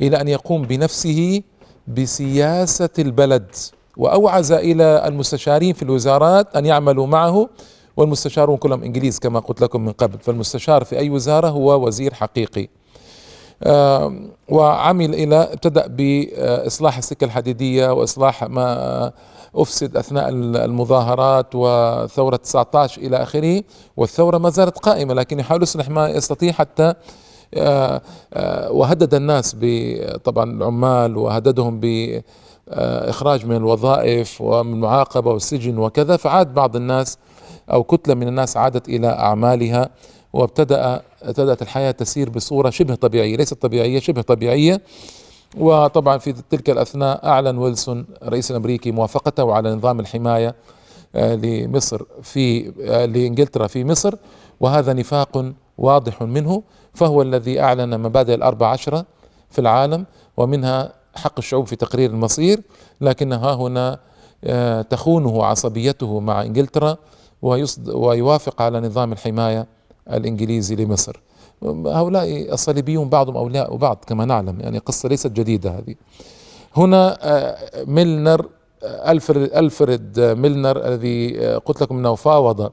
إلى 0.00 0.20
أن 0.20 0.28
يقوم 0.28 0.62
بنفسه 0.62 1.42
بسياسة 1.88 2.90
البلد 2.98 3.54
وأوعز 3.96 4.52
إلى 4.52 5.02
المستشارين 5.06 5.74
في 5.74 5.82
الوزارات 5.82 6.56
أن 6.56 6.66
يعملوا 6.66 7.06
معه 7.06 7.48
والمستشارون 7.96 8.56
كلهم 8.56 8.82
إنجليز 8.82 9.18
كما 9.18 9.40
قلت 9.40 9.60
لكم 9.60 9.84
من 9.84 9.92
قبل 9.92 10.18
فالمستشار 10.18 10.84
في 10.84 10.98
أي 10.98 11.10
وزارة 11.10 11.48
هو 11.48 11.86
وزير 11.86 12.14
حقيقي 12.14 12.68
وعمل 14.48 15.14
إلى 15.14 15.36
ابتدا 15.36 15.86
بإصلاح 15.86 16.96
السكة 16.98 17.24
الحديدية 17.24 17.92
وإصلاح 17.92 18.44
ما 18.44 19.12
أفسد 19.54 19.96
أثناء 19.96 20.28
المظاهرات 20.64 21.46
وثورة 21.54 22.36
19 22.36 23.02
إلى 23.02 23.16
آخره 23.16 23.62
والثورة 23.96 24.38
ما 24.38 24.50
زالت 24.50 24.78
قائمة 24.78 25.14
لكن 25.14 25.40
يحاول 25.40 25.62
يصلح 25.62 25.88
ما 25.88 26.08
يستطيع 26.08 26.52
حتى 26.52 26.94
آه، 27.54 28.02
آه، 28.34 28.72
وهدد 28.72 29.14
الناس 29.14 29.56
طبعا 30.24 30.50
العمال 30.50 31.16
وهددهم 31.16 31.80
بإخراج 31.80 33.46
من 33.46 33.56
الوظائف 33.56 34.40
ومن 34.40 34.72
المعاقبة 34.72 35.30
والسجن 35.30 35.78
وكذا 35.78 36.16
فعاد 36.16 36.54
بعض 36.54 36.76
الناس 36.76 37.18
أو 37.72 37.82
كتلة 37.82 38.14
من 38.14 38.28
الناس 38.28 38.56
عادت 38.56 38.88
إلى 38.88 39.08
أعمالها. 39.08 39.88
وابتدأ 40.32 41.02
ابتدأت 41.22 41.62
الحياة 41.62 41.90
تسير 41.90 42.30
بصورة 42.30 42.70
شبه 42.70 42.94
طبيعية 42.94 43.36
ليست 43.36 43.54
طبيعية 43.54 44.00
شبه 44.00 44.22
طبيعية. 44.22 44.80
وطبعا 45.58 46.18
في 46.18 46.34
تلك 46.50 46.70
الأثناء 46.70 47.26
أعلن 47.26 47.58
ويلسون 47.58 48.06
الرئيس 48.22 48.50
الأمريكي 48.50 48.90
موافقته 48.92 49.52
على 49.52 49.74
نظام 49.74 50.00
الحماية 50.00 50.54
لمصر 51.14 52.02
في 52.22 52.60
لإنجلترا 53.12 53.66
في 53.66 53.84
مصر. 53.84 54.14
وهذا 54.60 54.92
نفاق 54.92 55.52
واضح 55.78 56.22
منه 56.22 56.62
فهو 56.94 57.22
الذي 57.22 57.60
أعلن 57.60 58.00
مبادئ 58.00 58.34
الأربع 58.34 58.66
عشرة 58.66 59.06
في 59.50 59.58
العالم 59.58 60.06
ومنها 60.36 60.92
حق 61.14 61.34
الشعوب 61.38 61.66
في 61.66 61.76
تقرير 61.76 62.10
المصير. 62.10 62.60
لكن 63.00 63.32
ها 63.32 63.54
هنا 63.54 63.98
آه، 64.44 64.82
تخونه 64.82 65.44
عصبيته 65.44 66.20
مع 66.20 66.42
إنجلترا 66.42 66.96
ويوافق 67.42 68.62
على 68.62 68.80
نظام 68.80 69.12
الحماية. 69.12 69.79
الإنجليزي 70.08 70.76
لمصر. 70.76 71.20
هؤلاء 71.86 72.52
الصليبيون 72.52 73.08
بعضهم 73.08 73.36
أولياء 73.36 73.74
وبعض 73.74 74.04
كما 74.06 74.24
نعلم 74.24 74.60
يعني 74.60 74.78
قصة 74.78 75.08
ليست 75.08 75.26
جديدة 75.26 75.70
هذه. 75.70 75.94
هنا 76.76 77.18
آه، 77.22 77.84
ميلنر 77.84 78.48
آه، 78.82 79.12
ألفريد 79.12 79.52
ألفريد 79.52 80.20
ميلنر 80.20 80.88
الذي 80.88 81.38
قلت 81.56 81.82
لكم 81.82 81.98
إنه 81.98 82.14
فاوض 82.14 82.70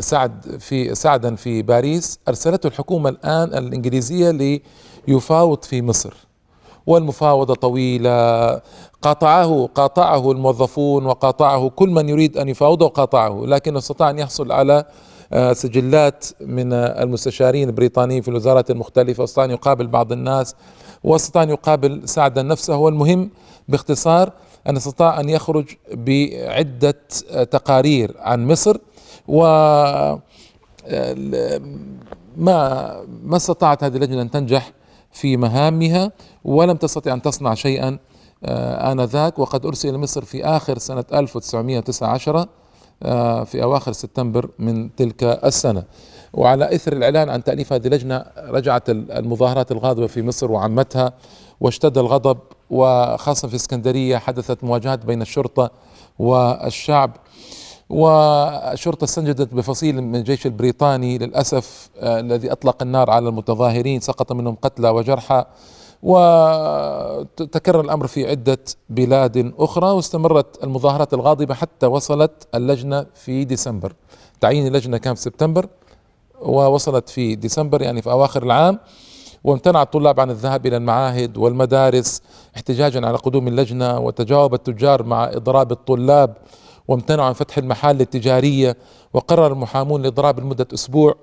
سعد 0.00 0.56
في 0.60 0.94
سعدا 0.94 1.34
في 1.34 1.62
باريس 1.62 2.18
أرسلته 2.28 2.66
الحكومة 2.66 3.08
الآن 3.08 3.48
الإنجليزية 3.58 4.60
ليفاوض 5.08 5.62
في 5.64 5.82
مصر. 5.82 6.14
والمفاوضة 6.86 7.54
طويلة. 7.54 8.60
قاطعه 9.02 9.68
قاطعه 9.74 10.30
الموظفون 10.30 11.06
وقاطعه 11.06 11.68
كل 11.68 11.88
من 11.88 12.08
يريد 12.08 12.36
أن 12.36 12.48
يفاوضه 12.48 12.88
قاطعه 12.88 13.42
لكنه 13.46 13.78
استطاع 13.78 14.10
أن 14.10 14.18
يحصل 14.18 14.52
على 14.52 14.72
آه، 14.78 14.86
سجلات 15.52 16.26
من 16.40 16.72
المستشارين 16.72 17.68
البريطانيين 17.68 18.22
في 18.22 18.28
الوزارات 18.28 18.70
المختلفة. 18.70 19.20
واستطاع 19.20 19.44
أن 19.44 19.50
يقابل 19.50 19.86
بعض 19.86 20.12
الناس 20.12 20.54
واستطاع 21.04 21.42
أن 21.42 21.50
يقابل 21.50 22.08
سعدا 22.08 22.42
نفسه 22.42 22.76
والمهم 22.76 23.30
باختصار 23.68 24.32
أن 24.68 24.76
استطاع 24.76 25.20
أن 25.20 25.28
يخرج 25.28 25.64
بعدة 25.92 26.98
تقارير 27.50 28.14
عن 28.18 28.46
مصر 28.46 28.76
و 29.28 29.44
آه، 30.88 31.60
ما 32.36 33.00
ما 33.22 33.36
استطاعت 33.36 33.84
هذه 33.84 33.96
اللجنة 33.96 34.22
أن 34.22 34.30
تنجح 34.30 34.72
في 35.12 35.36
مهامها 35.36 36.12
ولم 36.44 36.76
تستطع 36.76 37.12
أن 37.12 37.22
تصنع 37.22 37.54
شيئا 37.54 37.98
آه، 38.44 38.92
آنذاك. 38.92 39.38
وقد 39.38 39.66
أرسل 39.66 39.98
مصر 39.98 40.24
في 40.24 40.44
آخر 40.44 40.78
سنة 40.78 41.04
1919 41.12 42.38
آه، 42.38 42.48
في 43.44 43.62
أواخر 43.62 43.92
سبتمبر 43.92 44.48
من 44.58 44.94
تلك 44.96 45.22
السنة. 45.22 45.84
وعلى 46.32 46.74
إثر 46.74 46.92
الإعلان 46.92 47.28
عن 47.28 47.44
تأليف 47.44 47.72
هذه 47.72 47.86
اللجنة 47.86 48.24
رجعت 48.38 48.90
المظاهرات 48.90 49.72
الغاضبة 49.72 50.06
في 50.06 50.22
مصر 50.22 50.52
وعمتها 50.52 51.12
واشتد 51.60 51.98
الغضب 51.98 52.38
وخاصة 52.70 53.48
في 53.48 53.56
اسكندرية 53.56 54.16
حدثت 54.18 54.64
مواجهات 54.64 55.04
بين 55.04 55.22
الشرطة 55.22 55.70
والشعب. 56.18 57.10
والشرطة 57.88 59.04
استنجدت 59.04 59.54
بفصيل 59.54 60.02
من 60.02 60.16
الجيش 60.16 60.46
البريطاني 60.46 61.18
للأسف 61.18 61.90
آه، 62.00 62.20
الذي 62.20 62.52
أطلق 62.52 62.82
النار 62.82 63.10
على 63.10 63.28
المتظاهرين 63.28 64.00
سقط 64.00 64.32
منهم 64.32 64.54
قتلى 64.54 64.88
وجرحى. 64.88 65.44
وتكرر 66.02 67.80
الأمر 67.80 68.06
في 68.06 68.30
عدة 68.30 68.58
بلاد 68.90 69.52
أخرى 69.58 69.90
واستمرت 69.90 70.64
المظاهرات 70.64 71.14
الغاضبة 71.14 71.54
حتى 71.54 71.86
وصلت 71.86 72.48
اللجنة 72.54 73.06
في 73.14 73.44
ديسمبر. 73.44 73.92
تعيين 74.40 74.66
اللجنة 74.66 74.98
كان 74.98 75.14
في 75.14 75.20
سبتمبر 75.20 75.68
ووصلت 76.40 77.08
في 77.08 77.34
ديسمبر 77.34 77.82
يعني 77.82 78.02
في 78.02 78.10
أواخر 78.10 78.42
العام. 78.42 78.78
وامتنع 79.44 79.82
الطلاب 79.82 80.20
عن 80.20 80.30
الذهاب 80.30 80.66
إلى 80.66 80.76
المعاهد 80.76 81.36
والمدارس 81.36 82.22
احتجاجا 82.56 83.06
على 83.06 83.16
قدوم 83.16 83.48
اللجنة 83.48 83.98
وتجاوب 83.98 84.54
التجار 84.54 85.02
مع 85.02 85.24
إضراب 85.24 85.72
الطلاب 85.72 86.36
وامتنعوا 86.88 87.26
عن 87.26 87.32
فتح 87.32 87.58
المحال 87.58 88.00
التجارية 88.00 88.76
وقرر 89.14 89.52
المحامون 89.52 90.00
الإضراب 90.00 90.40
لمدة 90.40 90.66
أسبوع 90.74 91.14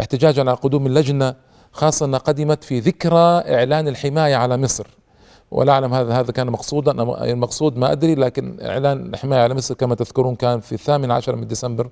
احتجاجا 0.00 0.42
على 0.42 0.52
قدوم 0.52 0.86
اللجنة 0.86 1.34
خاصة 1.72 2.06
أنها 2.06 2.18
قدمت 2.18 2.64
في 2.64 2.80
ذكرى 2.80 3.42
إعلان 3.54 3.88
الحماية 3.88 4.36
على 4.36 4.56
مصر. 4.56 4.86
ولا 5.50 5.72
أعلم 5.72 5.94
هذا 5.94 6.20
هذا 6.20 6.32
كان 6.32 6.50
مقصودا 6.50 7.02
المقصود 7.24 7.76
ما 7.76 7.92
أدري 7.92 8.14
لكن 8.14 8.58
إعلان 8.62 9.06
الحماية 9.14 9.40
على 9.40 9.54
مصر 9.54 9.74
كما 9.74 9.94
تذكرون 9.94 10.34
كان 10.34 10.60
في 10.60 10.72
الثامن 10.72 11.10
عشر 11.10 11.36
من 11.36 11.46
ديسمبر 11.46 11.88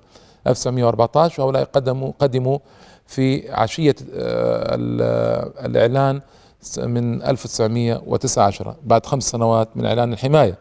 1914 0.47 1.41
وهؤلاء 1.41 1.63
قدموا 1.63 2.11
قدموا 2.19 2.59
في 3.07 3.51
عشية 3.51 3.95
آه، 4.13 4.75
الإعلان 5.65 6.21
من 6.77 7.23
1919 7.23 8.75
بعد 8.83 9.05
خمس 9.05 9.29
سنوات 9.29 9.77
من 9.77 9.85
إعلان 9.85 10.13
الحماية. 10.13 10.57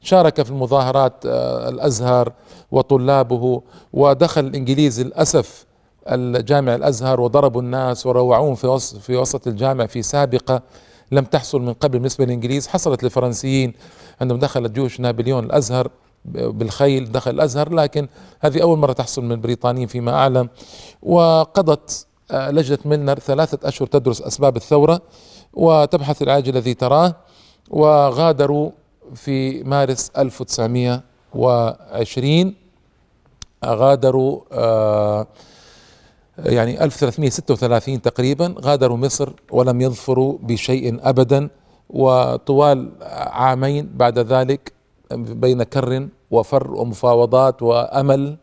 شارك 0.00 0.42
في 0.42 0.50
المظاهرات 0.50 1.26
آه، 1.26 1.68
الأزهر 1.68 2.32
وطلابه 2.70 3.62
ودخل 3.92 4.46
الإنجليز 4.46 5.00
للأسف 5.00 5.66
الجامع 6.08 6.74
الأزهر 6.74 7.20
وضربوا 7.20 7.62
الناس 7.62 8.06
وروعوهم 8.06 8.54
في 8.54 8.66
وسط 8.66 8.96
في 8.96 9.16
وسط 9.16 9.46
الجامع 9.46 9.86
في 9.86 10.02
سابقة 10.02 10.62
لم 11.12 11.24
تحصل 11.24 11.62
من 11.62 11.72
قبل 11.72 11.98
بالنسبة 11.98 12.24
للإنجليز 12.24 12.68
حصلت 12.68 13.02
للفرنسيين 13.02 13.72
عندما 14.20 14.38
دخلت 14.38 14.72
جيوش 14.72 15.00
نابليون 15.00 15.44
الأزهر 15.44 15.90
بالخيل 16.24 17.12
دخل 17.12 17.30
الأزهر 17.30 17.74
لكن 17.74 18.08
هذه 18.40 18.62
أول 18.62 18.78
مرة 18.78 18.92
تحصل 18.92 19.24
من 19.24 19.32
البريطانيين 19.32 19.86
فيما 19.86 20.14
أعلم. 20.14 20.48
وقضت 21.02 22.06
آه، 22.30 22.50
لجنة 22.50 22.78
ميلنر 22.84 23.18
ثلاثة 23.18 23.68
أشهر 23.68 23.88
تدرس 23.88 24.22
أسباب 24.22 24.56
الثورة 24.56 25.00
وتبحث 25.52 26.22
العلاج 26.22 26.48
الذي 26.48 26.74
تراه 26.74 27.14
وغادروا 27.70 28.70
في 29.14 29.62
مارس 29.62 30.10
1920 30.18 32.54
غادروا 33.64 34.40
آه، 34.52 35.26
يعني 36.38 36.84
1336 36.84 38.02
تقريبا 38.02 38.54
غادروا 38.60 38.96
مصر 38.96 39.32
ولم 39.50 39.80
يظفروا 39.80 40.38
بشيء 40.42 41.08
ابدا 41.08 41.48
وطوال 41.90 42.92
عامين 43.32 43.90
بعد 43.94 44.18
ذلك 44.18 44.72
بين 45.12 45.62
كر 45.62 46.08
وفر 46.30 46.70
ومفاوضات 46.74 47.62
وأمل 47.62 48.36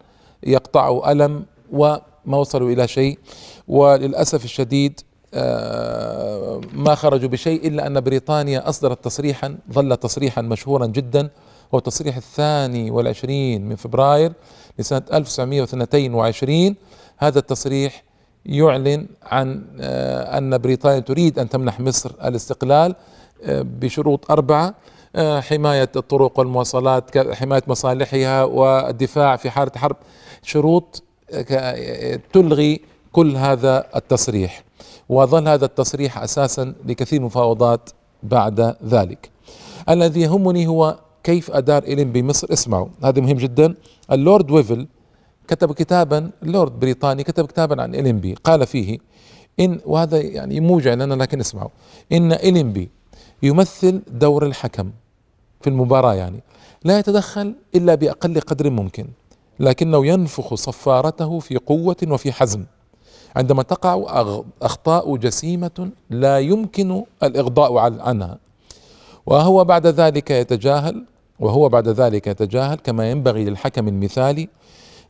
يقطع 0.43 1.11
ألم 1.11 1.45
وما 1.71 2.37
وصلوا 2.37 2.71
إلى 2.71 2.87
شيء. 2.87 3.19
وللأسف 3.67 4.45
الشديد 4.45 5.01
آه، 5.33 6.61
ما 6.73 6.95
خرجوا 6.95 7.29
بشيء 7.29 7.67
إلا 7.67 7.87
أن 7.87 8.01
بريطانيا 8.01 8.69
أصدرت 8.69 9.03
تصريحا 9.03 9.57
ظل 9.73 9.97
تصريحا 9.97 10.41
مشهورا 10.41 10.85
جدا 10.85 11.29
هو 11.73 11.77
التصريح 11.77 12.15
الثاني 12.17 12.91
والعشرين 12.91 13.69
من 13.69 13.75
فبراير 13.75 14.33
لسنة 14.79 15.01
1922 15.13 16.75
هذا 17.19 17.39
التصريح 17.39 18.03
يعلن 18.45 19.07
عن 19.23 19.63
آه، 19.79 20.37
أن 20.37 20.57
بريطانيا 20.57 20.99
تريد 20.99 21.39
أن 21.39 21.49
تمنح 21.49 21.79
مصر 21.79 22.11
الاستقلال 22.23 22.95
آه، 23.43 23.61
بشروط 23.61 24.31
أربعة 24.31 24.75
حماية 25.39 25.89
الطرق 25.95 26.39
والمواصلات 26.39 27.17
حماية 27.17 27.61
مصالحها 27.67 28.43
والدفاع 28.43 29.35
في 29.35 29.49
حالة 29.49 29.71
حرب 29.75 29.95
شروط 30.43 31.03
تلغي 32.33 32.81
كل 33.11 33.35
هذا 33.35 33.85
التصريح. 33.95 34.63
وظل 35.09 35.47
هذا 35.47 35.65
التصريح 35.65 36.17
أساسا 36.17 36.73
لكثير 36.85 37.19
من 37.19 37.25
المفاوضات 37.25 37.89
بعد 38.23 38.75
ذلك. 38.85 39.29
الذي 39.89 40.21
يهمني 40.21 40.67
هو 40.67 40.99
كيف 41.23 41.51
أدار 41.51 41.83
إلينبي 41.83 42.11
مصر 42.11 42.47
اسمعوا 42.53 42.87
هذا 43.03 43.21
مهم 43.21 43.37
جدا. 43.37 43.75
اللورد 44.11 44.51
ويفل 44.51 44.87
كتب 45.49 45.71
كتابا 45.73 46.31
اللورد 46.43 46.79
بريطاني 46.79 47.23
كتب 47.23 47.45
كتابا 47.45 47.81
عن 47.81 47.95
إلينبي. 47.95 48.33
قال 48.43 48.67
فيه 48.67 48.97
إن 49.59 49.79
وهذا 49.85 50.17
يعني 50.21 50.59
موجع 50.59 50.93
لنا 50.93 51.13
لكن 51.13 51.39
اسمعوا. 51.39 51.69
إن 52.11 52.31
إلينبي 52.31 52.89
يمثل 53.43 54.01
دور 54.07 54.45
الحكم 54.45 54.91
في 55.61 55.69
المباراة 55.69 56.13
يعني. 56.13 56.43
لا 56.83 56.99
يتدخل 56.99 57.55
إلا 57.75 57.95
بأقل 57.95 58.39
قدر 58.39 58.69
ممكن 58.69 59.07
لكنه 59.59 60.05
ينفخ 60.05 60.53
صفارته 60.53 61.39
في 61.39 61.57
قوة 61.57 61.97
وفي 62.07 62.31
حزم. 62.31 62.65
عندما 63.35 63.63
تقع 63.63 64.23
أخطاء 64.61 65.15
جسيمة 65.15 65.89
لا 66.09 66.39
يمكن 66.39 67.03
الإغضاء 67.23 67.77
عنها. 67.77 68.37
وهو 69.25 69.63
بعد 69.63 69.87
ذلك 69.87 70.31
يتجاهل 70.31 71.05
وهو 71.39 71.69
بعد 71.69 71.87
ذلك 71.87 72.27
يتجاهل 72.27 72.75
كما 72.75 73.11
ينبغي 73.11 73.45
للحكم 73.45 73.87
المثالي 73.87 74.49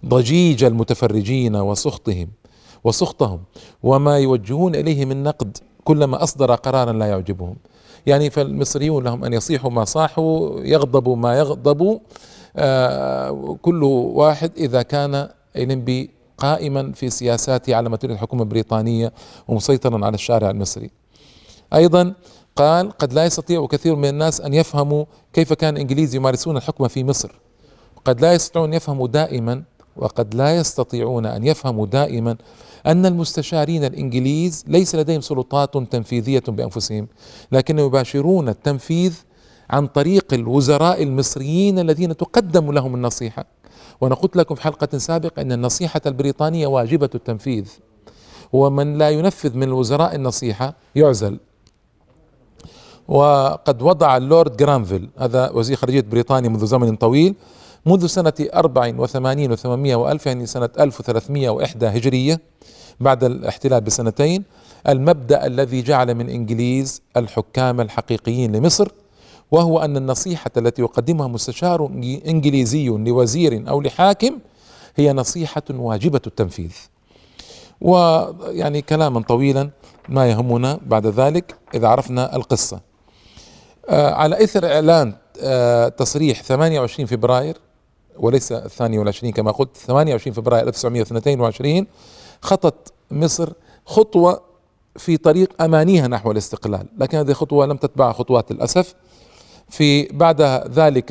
ضجيج 0.05 0.63
المتفرجين 0.63 1.55
وسخطهم 1.55 2.27
وسخطهم 2.83 3.39
وما 3.83 4.17
يوجهون 4.17 4.75
إليه 4.75 5.05
من 5.05 5.23
نقد 5.23 5.57
كلما 5.83 6.23
أصدر 6.23 6.55
قرارا 6.55 6.93
لا 6.93 7.05
يعجبهم. 7.05 7.55
يعني 8.05 8.29
فالمصريون 8.29 9.03
لهم 9.03 9.23
أن 9.23 9.33
يصيحوا 9.33 9.71
ما 9.71 9.85
صاحوا 9.85 10.59
يغضبوا 10.59 11.15
ما 11.15 11.37
يغضبوا. 11.37 11.99
آه 12.55 13.57
كل 13.61 13.83
واحد 13.83 14.51
إذا 14.57 14.81
كان 14.81 15.29
ينبي 15.55 16.09
قائما 16.37 16.91
في 16.91 17.09
سياساته 17.09 17.75
على 17.75 17.89
ما 17.89 17.97
تريد 17.97 18.11
الحكومة 18.11 18.43
البريطانية 18.43 19.13
ومسيطرا 19.47 20.05
على 20.05 20.15
الشارع 20.15 20.49
المصري. 20.49 20.89
أيضا 21.73 22.13
قال 22.55 22.91
قد 22.91 23.13
لا 23.13 23.25
يستطيع 23.25 23.65
كثير 23.65 23.95
من 23.95 24.09
الناس 24.09 24.41
أن 24.41 24.53
يفهموا 24.53 25.05
كيف 25.33 25.53
كان 25.53 25.75
الإنجليز 25.75 26.15
يمارسون 26.15 26.57
الحكم 26.57 26.87
في 26.87 27.03
مصر. 27.03 27.31
قد 28.05 28.21
لا 28.21 28.33
يستطيعون 28.33 28.73
يفهموا 28.73 29.07
دائما 29.07 29.63
وقد 29.99 30.35
لا 30.35 30.55
يستطيعون 30.55 31.25
أن 31.25 31.43
يفهموا 31.43 31.85
دائما 31.85 32.37
أن 32.85 33.05
المستشارين 33.05 33.83
الإنجليز 33.83 34.63
ليس 34.67 34.95
لديهم 34.95 35.21
سلطات 35.21 35.77
تنفيذية 35.77 36.43
بأنفسهم 36.47 37.07
لكنهم 37.51 37.85
يباشرون 37.85 38.49
التنفيذ 38.49 39.13
عن 39.69 39.87
طريق 39.87 40.33
الوزراء 40.33 41.03
المصريين 41.03 41.79
الذين 41.79 42.17
تقدم 42.17 42.71
لهم 42.71 42.95
النصيحة. 42.95 43.45
وأنا 44.01 44.15
قلت 44.15 44.35
لكم 44.35 44.55
في 44.55 44.61
حلقة 44.61 44.97
سابقة 44.97 45.41
أن 45.41 45.51
النصيحة 45.51 46.01
البريطانية 46.05 46.67
واجبة 46.67 47.09
التنفيذ 47.15 47.67
ومن 48.53 48.97
لا 48.97 49.09
ينفذ 49.09 49.57
من 49.57 49.63
الوزراء 49.63 50.15
النصيحة 50.15 50.75
يعزل. 50.95 51.39
وقد 53.07 53.81
وضع 53.81 54.17
اللورد 54.17 54.57
جرانفيل 54.57 55.09
هذا 55.17 55.49
وزير 55.49 55.77
خارجية 55.77 56.01
بريطانيا 56.01 56.49
منذ 56.49 56.65
زمن 56.65 56.95
طويل 56.95 57.35
منذ 57.85 58.05
سنة 58.05 58.33
84 58.53 59.57
و800 59.57 59.93
وألف 59.95 60.25
يعني 60.25 60.45
سنة 60.45 60.69
1301 60.79 61.83
هجرية 61.83 62.39
بعد 62.99 63.23
الاحتلال 63.23 63.81
بسنتين 63.81 64.43
المبدأ 64.87 65.45
الذي 65.45 65.81
جعل 65.81 66.15
من 66.15 66.29
إنجليز 66.29 67.01
الحكام 67.17 67.81
الحقيقيين 67.81 68.55
لمصر 68.55 68.87
وهو 69.51 69.79
أن 69.79 69.97
النصيحة 69.97 70.51
التي 70.57 70.81
يقدمها 70.81 71.27
مستشار 71.27 71.85
إنجليزي 72.27 72.87
لوزير 72.87 73.69
أو 73.69 73.81
لحاكم 73.81 74.39
هي 74.95 75.13
نصيحة 75.13 75.63
واجبة 75.69 76.21
التنفيذ. 76.27 76.71
ويعني 77.81 78.81
كلاما 78.81 79.21
طويلا 79.21 79.69
ما 80.09 80.29
يهمنا 80.29 80.79
بعد 80.85 81.07
ذلك 81.07 81.55
إذا 81.73 81.87
عرفنا 81.87 82.35
القصة. 82.35 82.79
آه، 83.89 84.13
على 84.13 84.43
إثر 84.43 84.65
إعلان 84.65 85.13
آه، 85.41 85.87
تصريح 85.87 86.43
28 86.43 87.05
فبراير 87.05 87.57
وليس 88.19 88.51
الثاني 88.51 88.99
والعشرين 88.99 89.31
كما 89.31 89.51
قلت 89.51 89.77
28 89.77 90.33
فبراير 90.33 90.67
1922 90.67 91.87
خطت 92.41 92.93
مصر 93.11 93.53
خطوة 93.85 94.41
في 94.97 95.17
طريق 95.17 95.61
أمانيها 95.61 96.07
نحو 96.07 96.31
الاستقلال 96.31 96.85
لكن 96.97 97.17
هذه 97.17 97.29
الخطوة 97.29 97.65
لم 97.65 97.77
تتبع 97.77 98.11
خطوات 98.11 98.51
للأسف. 98.51 98.95
في 99.69 100.03
بعد 100.03 100.41
ذلك 100.71 101.07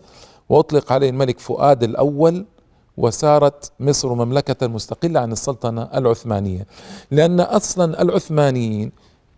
وأطلق 0.49 0.91
عليه 0.91 1.09
الملك 1.09 1.39
فؤاد 1.39 1.83
الأول 1.83 2.45
وصارت 2.97 3.71
مصر 3.79 4.13
مملكة 4.13 4.67
مستقلة 4.67 5.19
عن 5.19 5.31
السلطنة 5.31 5.89
العثمانية. 5.95 6.67
لأن 7.11 7.39
أصلا 7.39 8.01
العثمانيين 8.01 8.91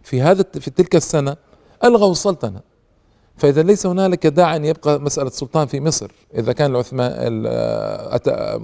في 0.04 0.22
هذا 0.22 0.46
في 0.60 0.72
تلك 0.72 0.96
السنة 0.96 1.38
ألغوا 1.84 2.12
السلطنة. 2.12 2.60
فإذا 3.38 3.64
ليس 3.64 3.86
هنالك 3.86 4.28
داعي 4.28 4.56
أن 4.56 4.66
يبقى 4.66 5.00
مسألة 5.00 5.28
السلطان 5.28 5.68
في 5.68 5.80
مصر. 5.80 6.12
إذا 6.36 6.54
كان 6.54 6.72
العثمان 6.72 7.44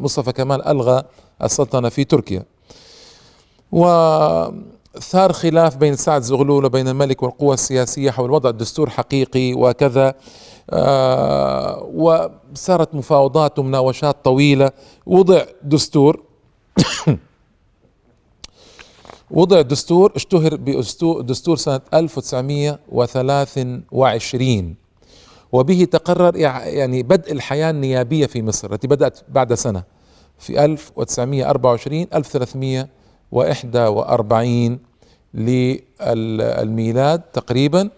مصطفى 0.03 0.31
كمال 0.31 0.67
ألغى 0.67 1.03
السلطنة 1.43 1.89
في 1.89 2.03
تركيا. 2.03 2.43
وثار 4.97 5.33
خلاف 5.33 5.77
بين 5.77 5.95
سعد 5.95 6.21
زغلول 6.21 6.65
وبين 6.65 6.87
الملك 6.87 7.23
والقوى 7.23 7.53
السياسية 7.53 8.11
حول 8.11 8.31
وضع 8.31 8.51
دستور 8.51 8.89
حقيقي 8.89 9.53
وكذا. 9.53 10.13
آه 10.69 11.83
وصارت 11.93 12.95
مفاوضات 12.95 13.59
ومناوشات 13.59 14.25
طويلة. 14.25 14.71
وضع 15.05 15.45
دستور 15.63 16.23
وضع 19.31 19.61
دستور 19.61 20.11
اشتهر 20.15 20.55
بدستور 20.55 21.57
سنة 21.57 21.81
1923 21.93 24.75
وبه 25.51 25.87
تقرر 25.91 26.35
يعني 26.35 27.03
بدء 27.03 27.31
الحياة 27.31 27.69
النيابية 27.69 28.25
في 28.25 28.41
مصر 28.41 28.73
التي 28.73 28.87
بدأت 28.87 29.19
بعد 29.29 29.53
سنة 29.53 29.83
في 30.39 30.65
1924 30.65 32.07
1341 32.13 34.86
للميلاد 35.33 37.21
تقريبا. 37.21 37.89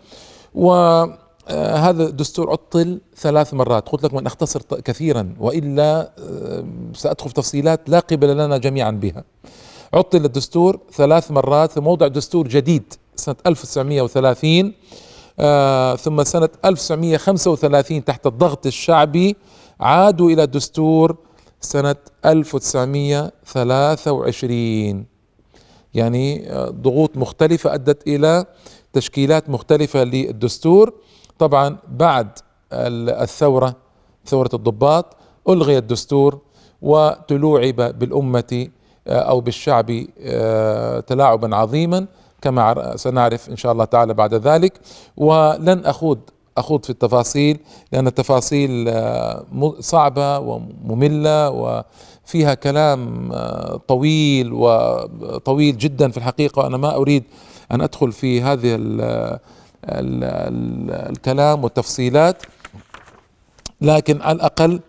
وهذا 0.55 2.03
الدستور 2.03 2.51
عطل 2.51 3.01
ثلاث 3.17 3.53
مرات. 3.53 3.89
قلت 3.89 4.03
لكم 4.03 4.17
أن 4.17 4.25
أختصر 4.25 4.61
كثيرا 4.85 5.35
وإلا 5.39 6.11
آه، 6.19 6.63
سأدخل 6.93 7.27
في 7.27 7.33
تفصيلات 7.33 7.89
لا 7.89 7.99
قبل 7.99 8.37
لنا 8.37 8.57
جميعا 8.57 8.91
بها. 8.91 9.23
عطل 9.93 10.25
الدستور 10.25 10.79
ثلاث 10.93 11.31
مرات 11.31 11.71
ثم 11.71 11.87
وضع 11.87 12.07
دستور 12.07 12.47
جديد 12.47 12.93
سنة 13.15 13.35
1930 13.45 14.73
آه 15.39 15.95
ثم 15.95 16.23
سنة 16.23 16.49
1935 16.65 18.05
تحت 18.05 18.27
الضغط 18.27 18.65
الشعبي 18.65 19.35
عادوا 19.79 20.29
إلى 20.29 20.47
دستور 20.47 21.15
سنة 21.61 21.95
1923 22.25 25.05
يعني 25.93 26.51
آه، 26.51 26.69
ضغوط 26.69 27.17
مختلفة 27.17 27.73
أدت 27.73 28.07
إلى 28.07 28.45
تشكيلات 28.93 29.49
مختلفة 29.49 30.03
للدستور. 30.03 30.93
طبعا 31.39 31.77
بعد 31.87 32.27
الثورة 32.73 33.75
ثورة 34.25 34.49
الضباط 34.53 35.17
ألغي 35.49 35.77
الدستور 35.77 36.39
وتلوعب 36.81 37.99
بالأمة 37.99 38.67
آه، 39.07 39.19
أو 39.19 39.41
بالشعب 39.41 40.05
آه، 40.21 40.99
تلاعبا 40.99 41.55
عظيما 41.55 42.05
كما 42.41 42.97
سنعرف 42.97 43.49
إن 43.49 43.55
شاء 43.57 43.71
الله 43.71 43.85
تعالى 43.85 44.13
بعد 44.13 44.33
ذلك. 44.33 44.79
ولن 45.17 45.85
أخوض 45.85 46.19
أخوض 46.57 46.83
في 46.83 46.89
التفاصيل 46.89 47.59
لأن 47.91 48.07
التفاصيل 48.07 48.93
صعبة 49.79 50.39
ومملة 50.39 51.49
وفيها 52.29 52.53
كلام 52.53 53.31
طويل 53.87 54.53
وطويل 54.53 55.77
جدا 55.77 56.11
في 56.11 56.17
الحقيقة. 56.17 56.59
وأنا 56.59 56.77
ما 56.77 56.95
أريد 56.95 57.23
أن 57.71 57.81
أدخل 57.81 58.11
في 58.11 58.41
هذه 58.41 58.75
ال 58.75 59.01
ال 59.85 60.23
ال 60.23 60.91
الكلام 60.91 61.63
والتفصيلات 61.63 62.43
لكن 63.81 64.21
على 64.21 64.35
الأقل 64.35 64.79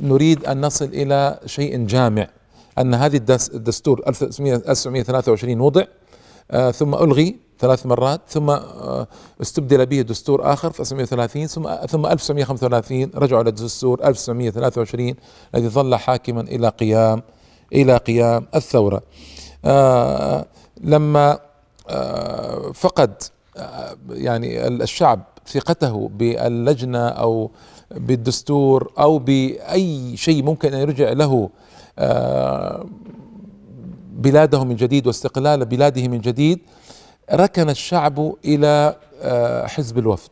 نريد 0.00 0.44
أن 0.44 0.60
نصل 0.60 0.84
إلى 0.84 1.40
شيء 1.46 1.86
جامع 1.86 2.28
أن 2.78 2.94
هذه 2.94 3.16
الدستور 3.54 4.02
1923 4.08 5.60
وضع 5.60 5.84
آه 6.50 6.70
ثم 6.70 6.94
ألغي 6.94 7.36
ثلاث 7.60 7.86
مرات 7.86 8.20
ثم 8.28 8.50
آه 8.50 9.06
استبدل 9.40 9.86
به 9.86 10.02
دستور 10.02 10.52
آخر 10.52 10.70
في 10.70 10.80
1930 10.80 11.46
ثم 11.46 11.86
ثم 11.86 12.06
1935 12.06 13.10
رجعوا 13.14 13.42
إلى 13.42 13.48
الدستور 13.50 14.04
1923 14.04 15.14
الذي 15.54 15.68
ظل 15.68 15.94
حاكما 15.96 16.40
إلى 16.40 16.68
قيام 16.68 17.22
إلى 17.72 17.96
قيام 17.96 18.46
الثورة. 18.54 19.02
آه 19.64 20.46
لما 20.80 21.38
آه 21.88 22.72
فقد 22.72 23.22
يعني 24.10 24.66
الشعب 24.68 25.20
ثقته 25.46 26.10
باللجنة 26.14 27.08
أو 27.08 27.50
بالدستور 27.90 28.92
أو 28.98 29.18
بأي 29.18 30.16
شيء 30.16 30.42
ممكن 30.42 30.74
أن 30.74 30.80
يرجع 30.80 31.12
له 31.12 31.50
بلاده 34.12 34.64
من 34.64 34.76
جديد 34.76 35.06
واستقلال 35.06 35.64
بلاده 35.64 36.08
من 36.08 36.20
جديد 36.20 36.58
ركن 37.32 37.70
الشعب 37.70 38.34
إلى 38.44 38.96
آه، 39.22 39.66
حزب 39.66 39.98
الوفد. 39.98 40.30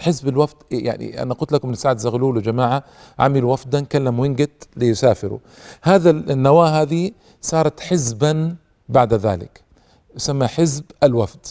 حزب 0.00 0.28
الوفد 0.28 0.56
يعني 0.70 1.22
أنا 1.22 1.34
قلت 1.34 1.52
لكم 1.52 1.68
إن 1.68 1.74
سعد 1.74 1.98
زغلول 1.98 2.36
وجماعة 2.36 2.84
عملوا 3.18 3.52
وفدا 3.52 3.84
كلم 3.84 4.18
وينجت 4.18 4.68
ليسافروا. 4.76 5.38
هذا 5.82 6.10
النواة 6.10 6.82
هذه 6.82 7.10
صارت 7.40 7.80
حزبا 7.80 8.56
بعد 8.88 9.14
ذلك. 9.14 9.60
يسمى 10.16 10.46
حزب 10.46 10.84
الوفد. 11.02 11.46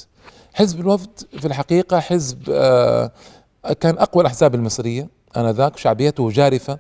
حزب 0.54 0.80
الوفد 0.80 1.10
في 1.40 1.48
الحقيقة 1.48 2.00
حزب 2.00 2.38
آه، 2.50 3.12
كان 3.80 3.98
أقوى 3.98 4.22
الأحزاب 4.22 4.56
المصرية 4.56 5.08
آنذاك 5.38 5.78
شعبيته 5.78 6.30
جارفة. 6.30 6.80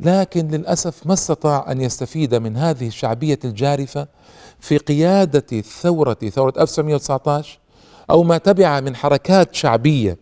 لكن 0.00 0.48
للأسف 0.48 1.06
ما 1.06 1.12
استطاع 1.12 1.72
أن 1.72 1.80
يستفيد 1.80 2.34
من 2.34 2.56
هذه 2.56 2.86
الشعبية 2.86 3.38
الجارفة 3.44 4.08
في 4.60 4.78
قيادة 4.78 5.46
الثورة 5.52 6.14
ثورة 6.14 6.52
1919 6.58 7.58
أو 8.10 8.22
ما 8.22 8.38
تبع 8.38 8.80
من 8.80 8.96
حركات 8.96 9.54
شعبية 9.54 10.18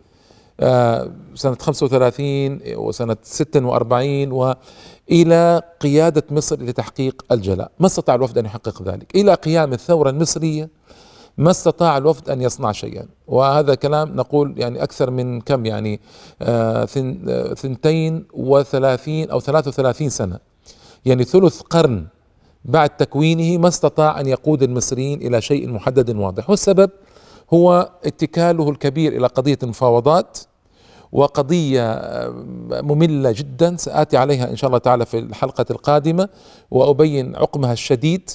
آه، 0.60 1.12
سنة 1.34 1.56
35 1.60 2.60
وسنة 2.76 3.16
46 3.22 4.32
وإلى 4.32 5.62
قيادة 5.80 6.22
مصر 6.30 6.62
لتحقيق 6.62 7.24
الجلاء. 7.32 7.70
ما 7.80 7.86
استطاع 7.86 8.14
الوفد 8.14 8.38
أن 8.38 8.44
يحقق 8.44 8.82
ذلك. 8.82 9.16
إلى 9.16 9.34
قيام 9.34 9.72
الثورة 9.72 10.10
المصرية 10.10 10.68
ما 11.38 11.50
استطاع 11.50 11.96
الوفد 11.96 12.30
أن 12.30 12.42
يصنع 12.42 12.72
شيئا. 12.72 13.06
وهذا 13.26 13.74
كلام 13.74 14.16
نقول 14.16 14.54
يعني 14.56 14.82
أكثر 14.82 15.10
من 15.10 15.40
كم 15.40 15.66
يعني 15.66 16.00
آه 16.42 16.84
ثنتين 17.54 18.26
وثلاثين 18.32 19.30
أو 19.30 19.40
ثلاث 19.40 19.68
وثلاثين 19.68 20.10
سنة. 20.10 20.38
يعني 21.04 21.24
ثلث 21.24 21.60
قرن 21.60 22.06
بعد 22.64 22.90
تكوينه 22.90 23.58
ما 23.58 23.68
استطاع 23.68 24.20
أن 24.20 24.26
يقود 24.26 24.62
المصريين 24.62 25.22
إلى 25.22 25.40
شيء 25.40 25.68
محدد 25.70 26.16
واضح. 26.16 26.50
والسبب 26.50 26.90
هو 27.54 27.90
اتكاله 28.04 28.70
الكبير 28.70 29.12
إلى 29.12 29.26
قضية 29.26 29.58
المفاوضات 29.62 30.38
وقضية 31.12 31.92
آه، 31.92 32.30
مملة 32.70 33.32
جدا 33.32 33.76
سآتي 33.76 34.16
عليها 34.16 34.50
إن 34.50 34.56
شاء 34.56 34.68
الله 34.68 34.78
تعالى 34.78 35.06
في 35.06 35.18
الحلقة 35.18 35.64
القادمة 35.70 36.28
وأبين 36.70 37.36
عقمها 37.36 37.72
الشديد 37.72 38.30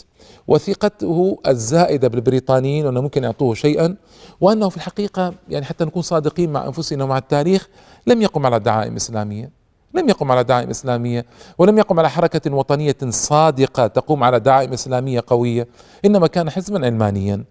وثقته 0.47 1.37
الزائدة 1.47 2.07
بالبريطانيين 2.07 2.85
وأنه 2.85 3.01
ممكن 3.01 3.23
يعطوه 3.23 3.53
شيئا 3.53 3.95
وأنه 4.41 4.69
في 4.69 4.77
الحقيقة 4.77 5.33
يعني 5.49 5.65
حتى 5.65 5.85
نكون 5.85 6.01
صادقين 6.01 6.51
مع 6.51 6.67
أنفسنا 6.67 7.03
ومع 7.03 7.17
التاريخ 7.17 7.69
لم 8.07 8.21
يقم 8.21 8.45
على 8.45 8.59
دعائم 8.59 8.95
إسلامية. 8.95 9.62
لم 9.93 10.09
يقم 10.09 10.31
على 10.31 10.43
دعائم 10.43 10.69
إسلامية 10.69 11.25
ولم 11.57 11.77
يقم 11.77 11.99
على 11.99 12.09
حركة 12.09 12.53
وطنية 12.53 12.97
صادقة 13.09 13.87
تقوم 13.87 14.23
على 14.23 14.39
دعائم 14.39 14.73
إسلامية 14.73 15.23
قوية 15.27 15.67
إنما 16.05 16.27
كان 16.27 16.49
حزبا 16.49 16.85
علمانيا 16.85 17.43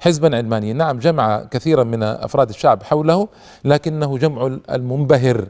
حزبا 0.00 0.36
علمانيا. 0.36 0.72
نعم 0.72 0.98
جمع 0.98 1.44
كثيرا 1.50 1.84
من 1.84 2.02
أفراد 2.02 2.48
الشعب 2.48 2.82
حوله 2.82 3.28
لكنه 3.64 4.18
جمع 4.18 4.58
المنبهر 4.70 5.48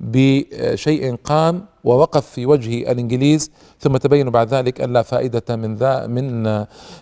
بشيء 0.00 1.16
قام 1.24 1.64
ووقف 1.84 2.26
في 2.26 2.46
وجه 2.46 2.92
الإنجليز 2.92 3.50
ثم 3.80 3.96
تبين 3.96 4.30
بعد 4.30 4.54
ذلك 4.54 4.80
أن 4.80 4.92
لا 4.92 5.02
فائدة 5.02 5.56
من 5.56 5.74
ذا 5.76 6.06
من 6.06 6.46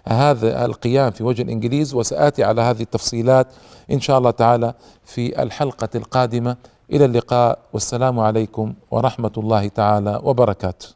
هذا 0.08 0.64
القيام 0.64 1.10
في 1.10 1.24
وجه 1.24 1.42
الإنجليز. 1.42 1.94
وسآتي 1.94 2.44
على 2.44 2.62
هذه 2.62 2.82
التفصيلات 2.82 3.46
إن 3.90 4.00
شاء 4.00 4.18
الله 4.18 4.30
تعالى 4.30 4.74
في 5.04 5.42
الحلقة 5.42 5.88
القادمة. 5.94 6.56
إلى 6.92 7.04
اللقاء 7.04 7.58
والسلام 7.72 8.20
عليكم 8.20 8.74
ورحمة 8.90 9.32
الله 9.36 9.68
تعالى 9.68 10.20
وبركاته. 10.22 10.95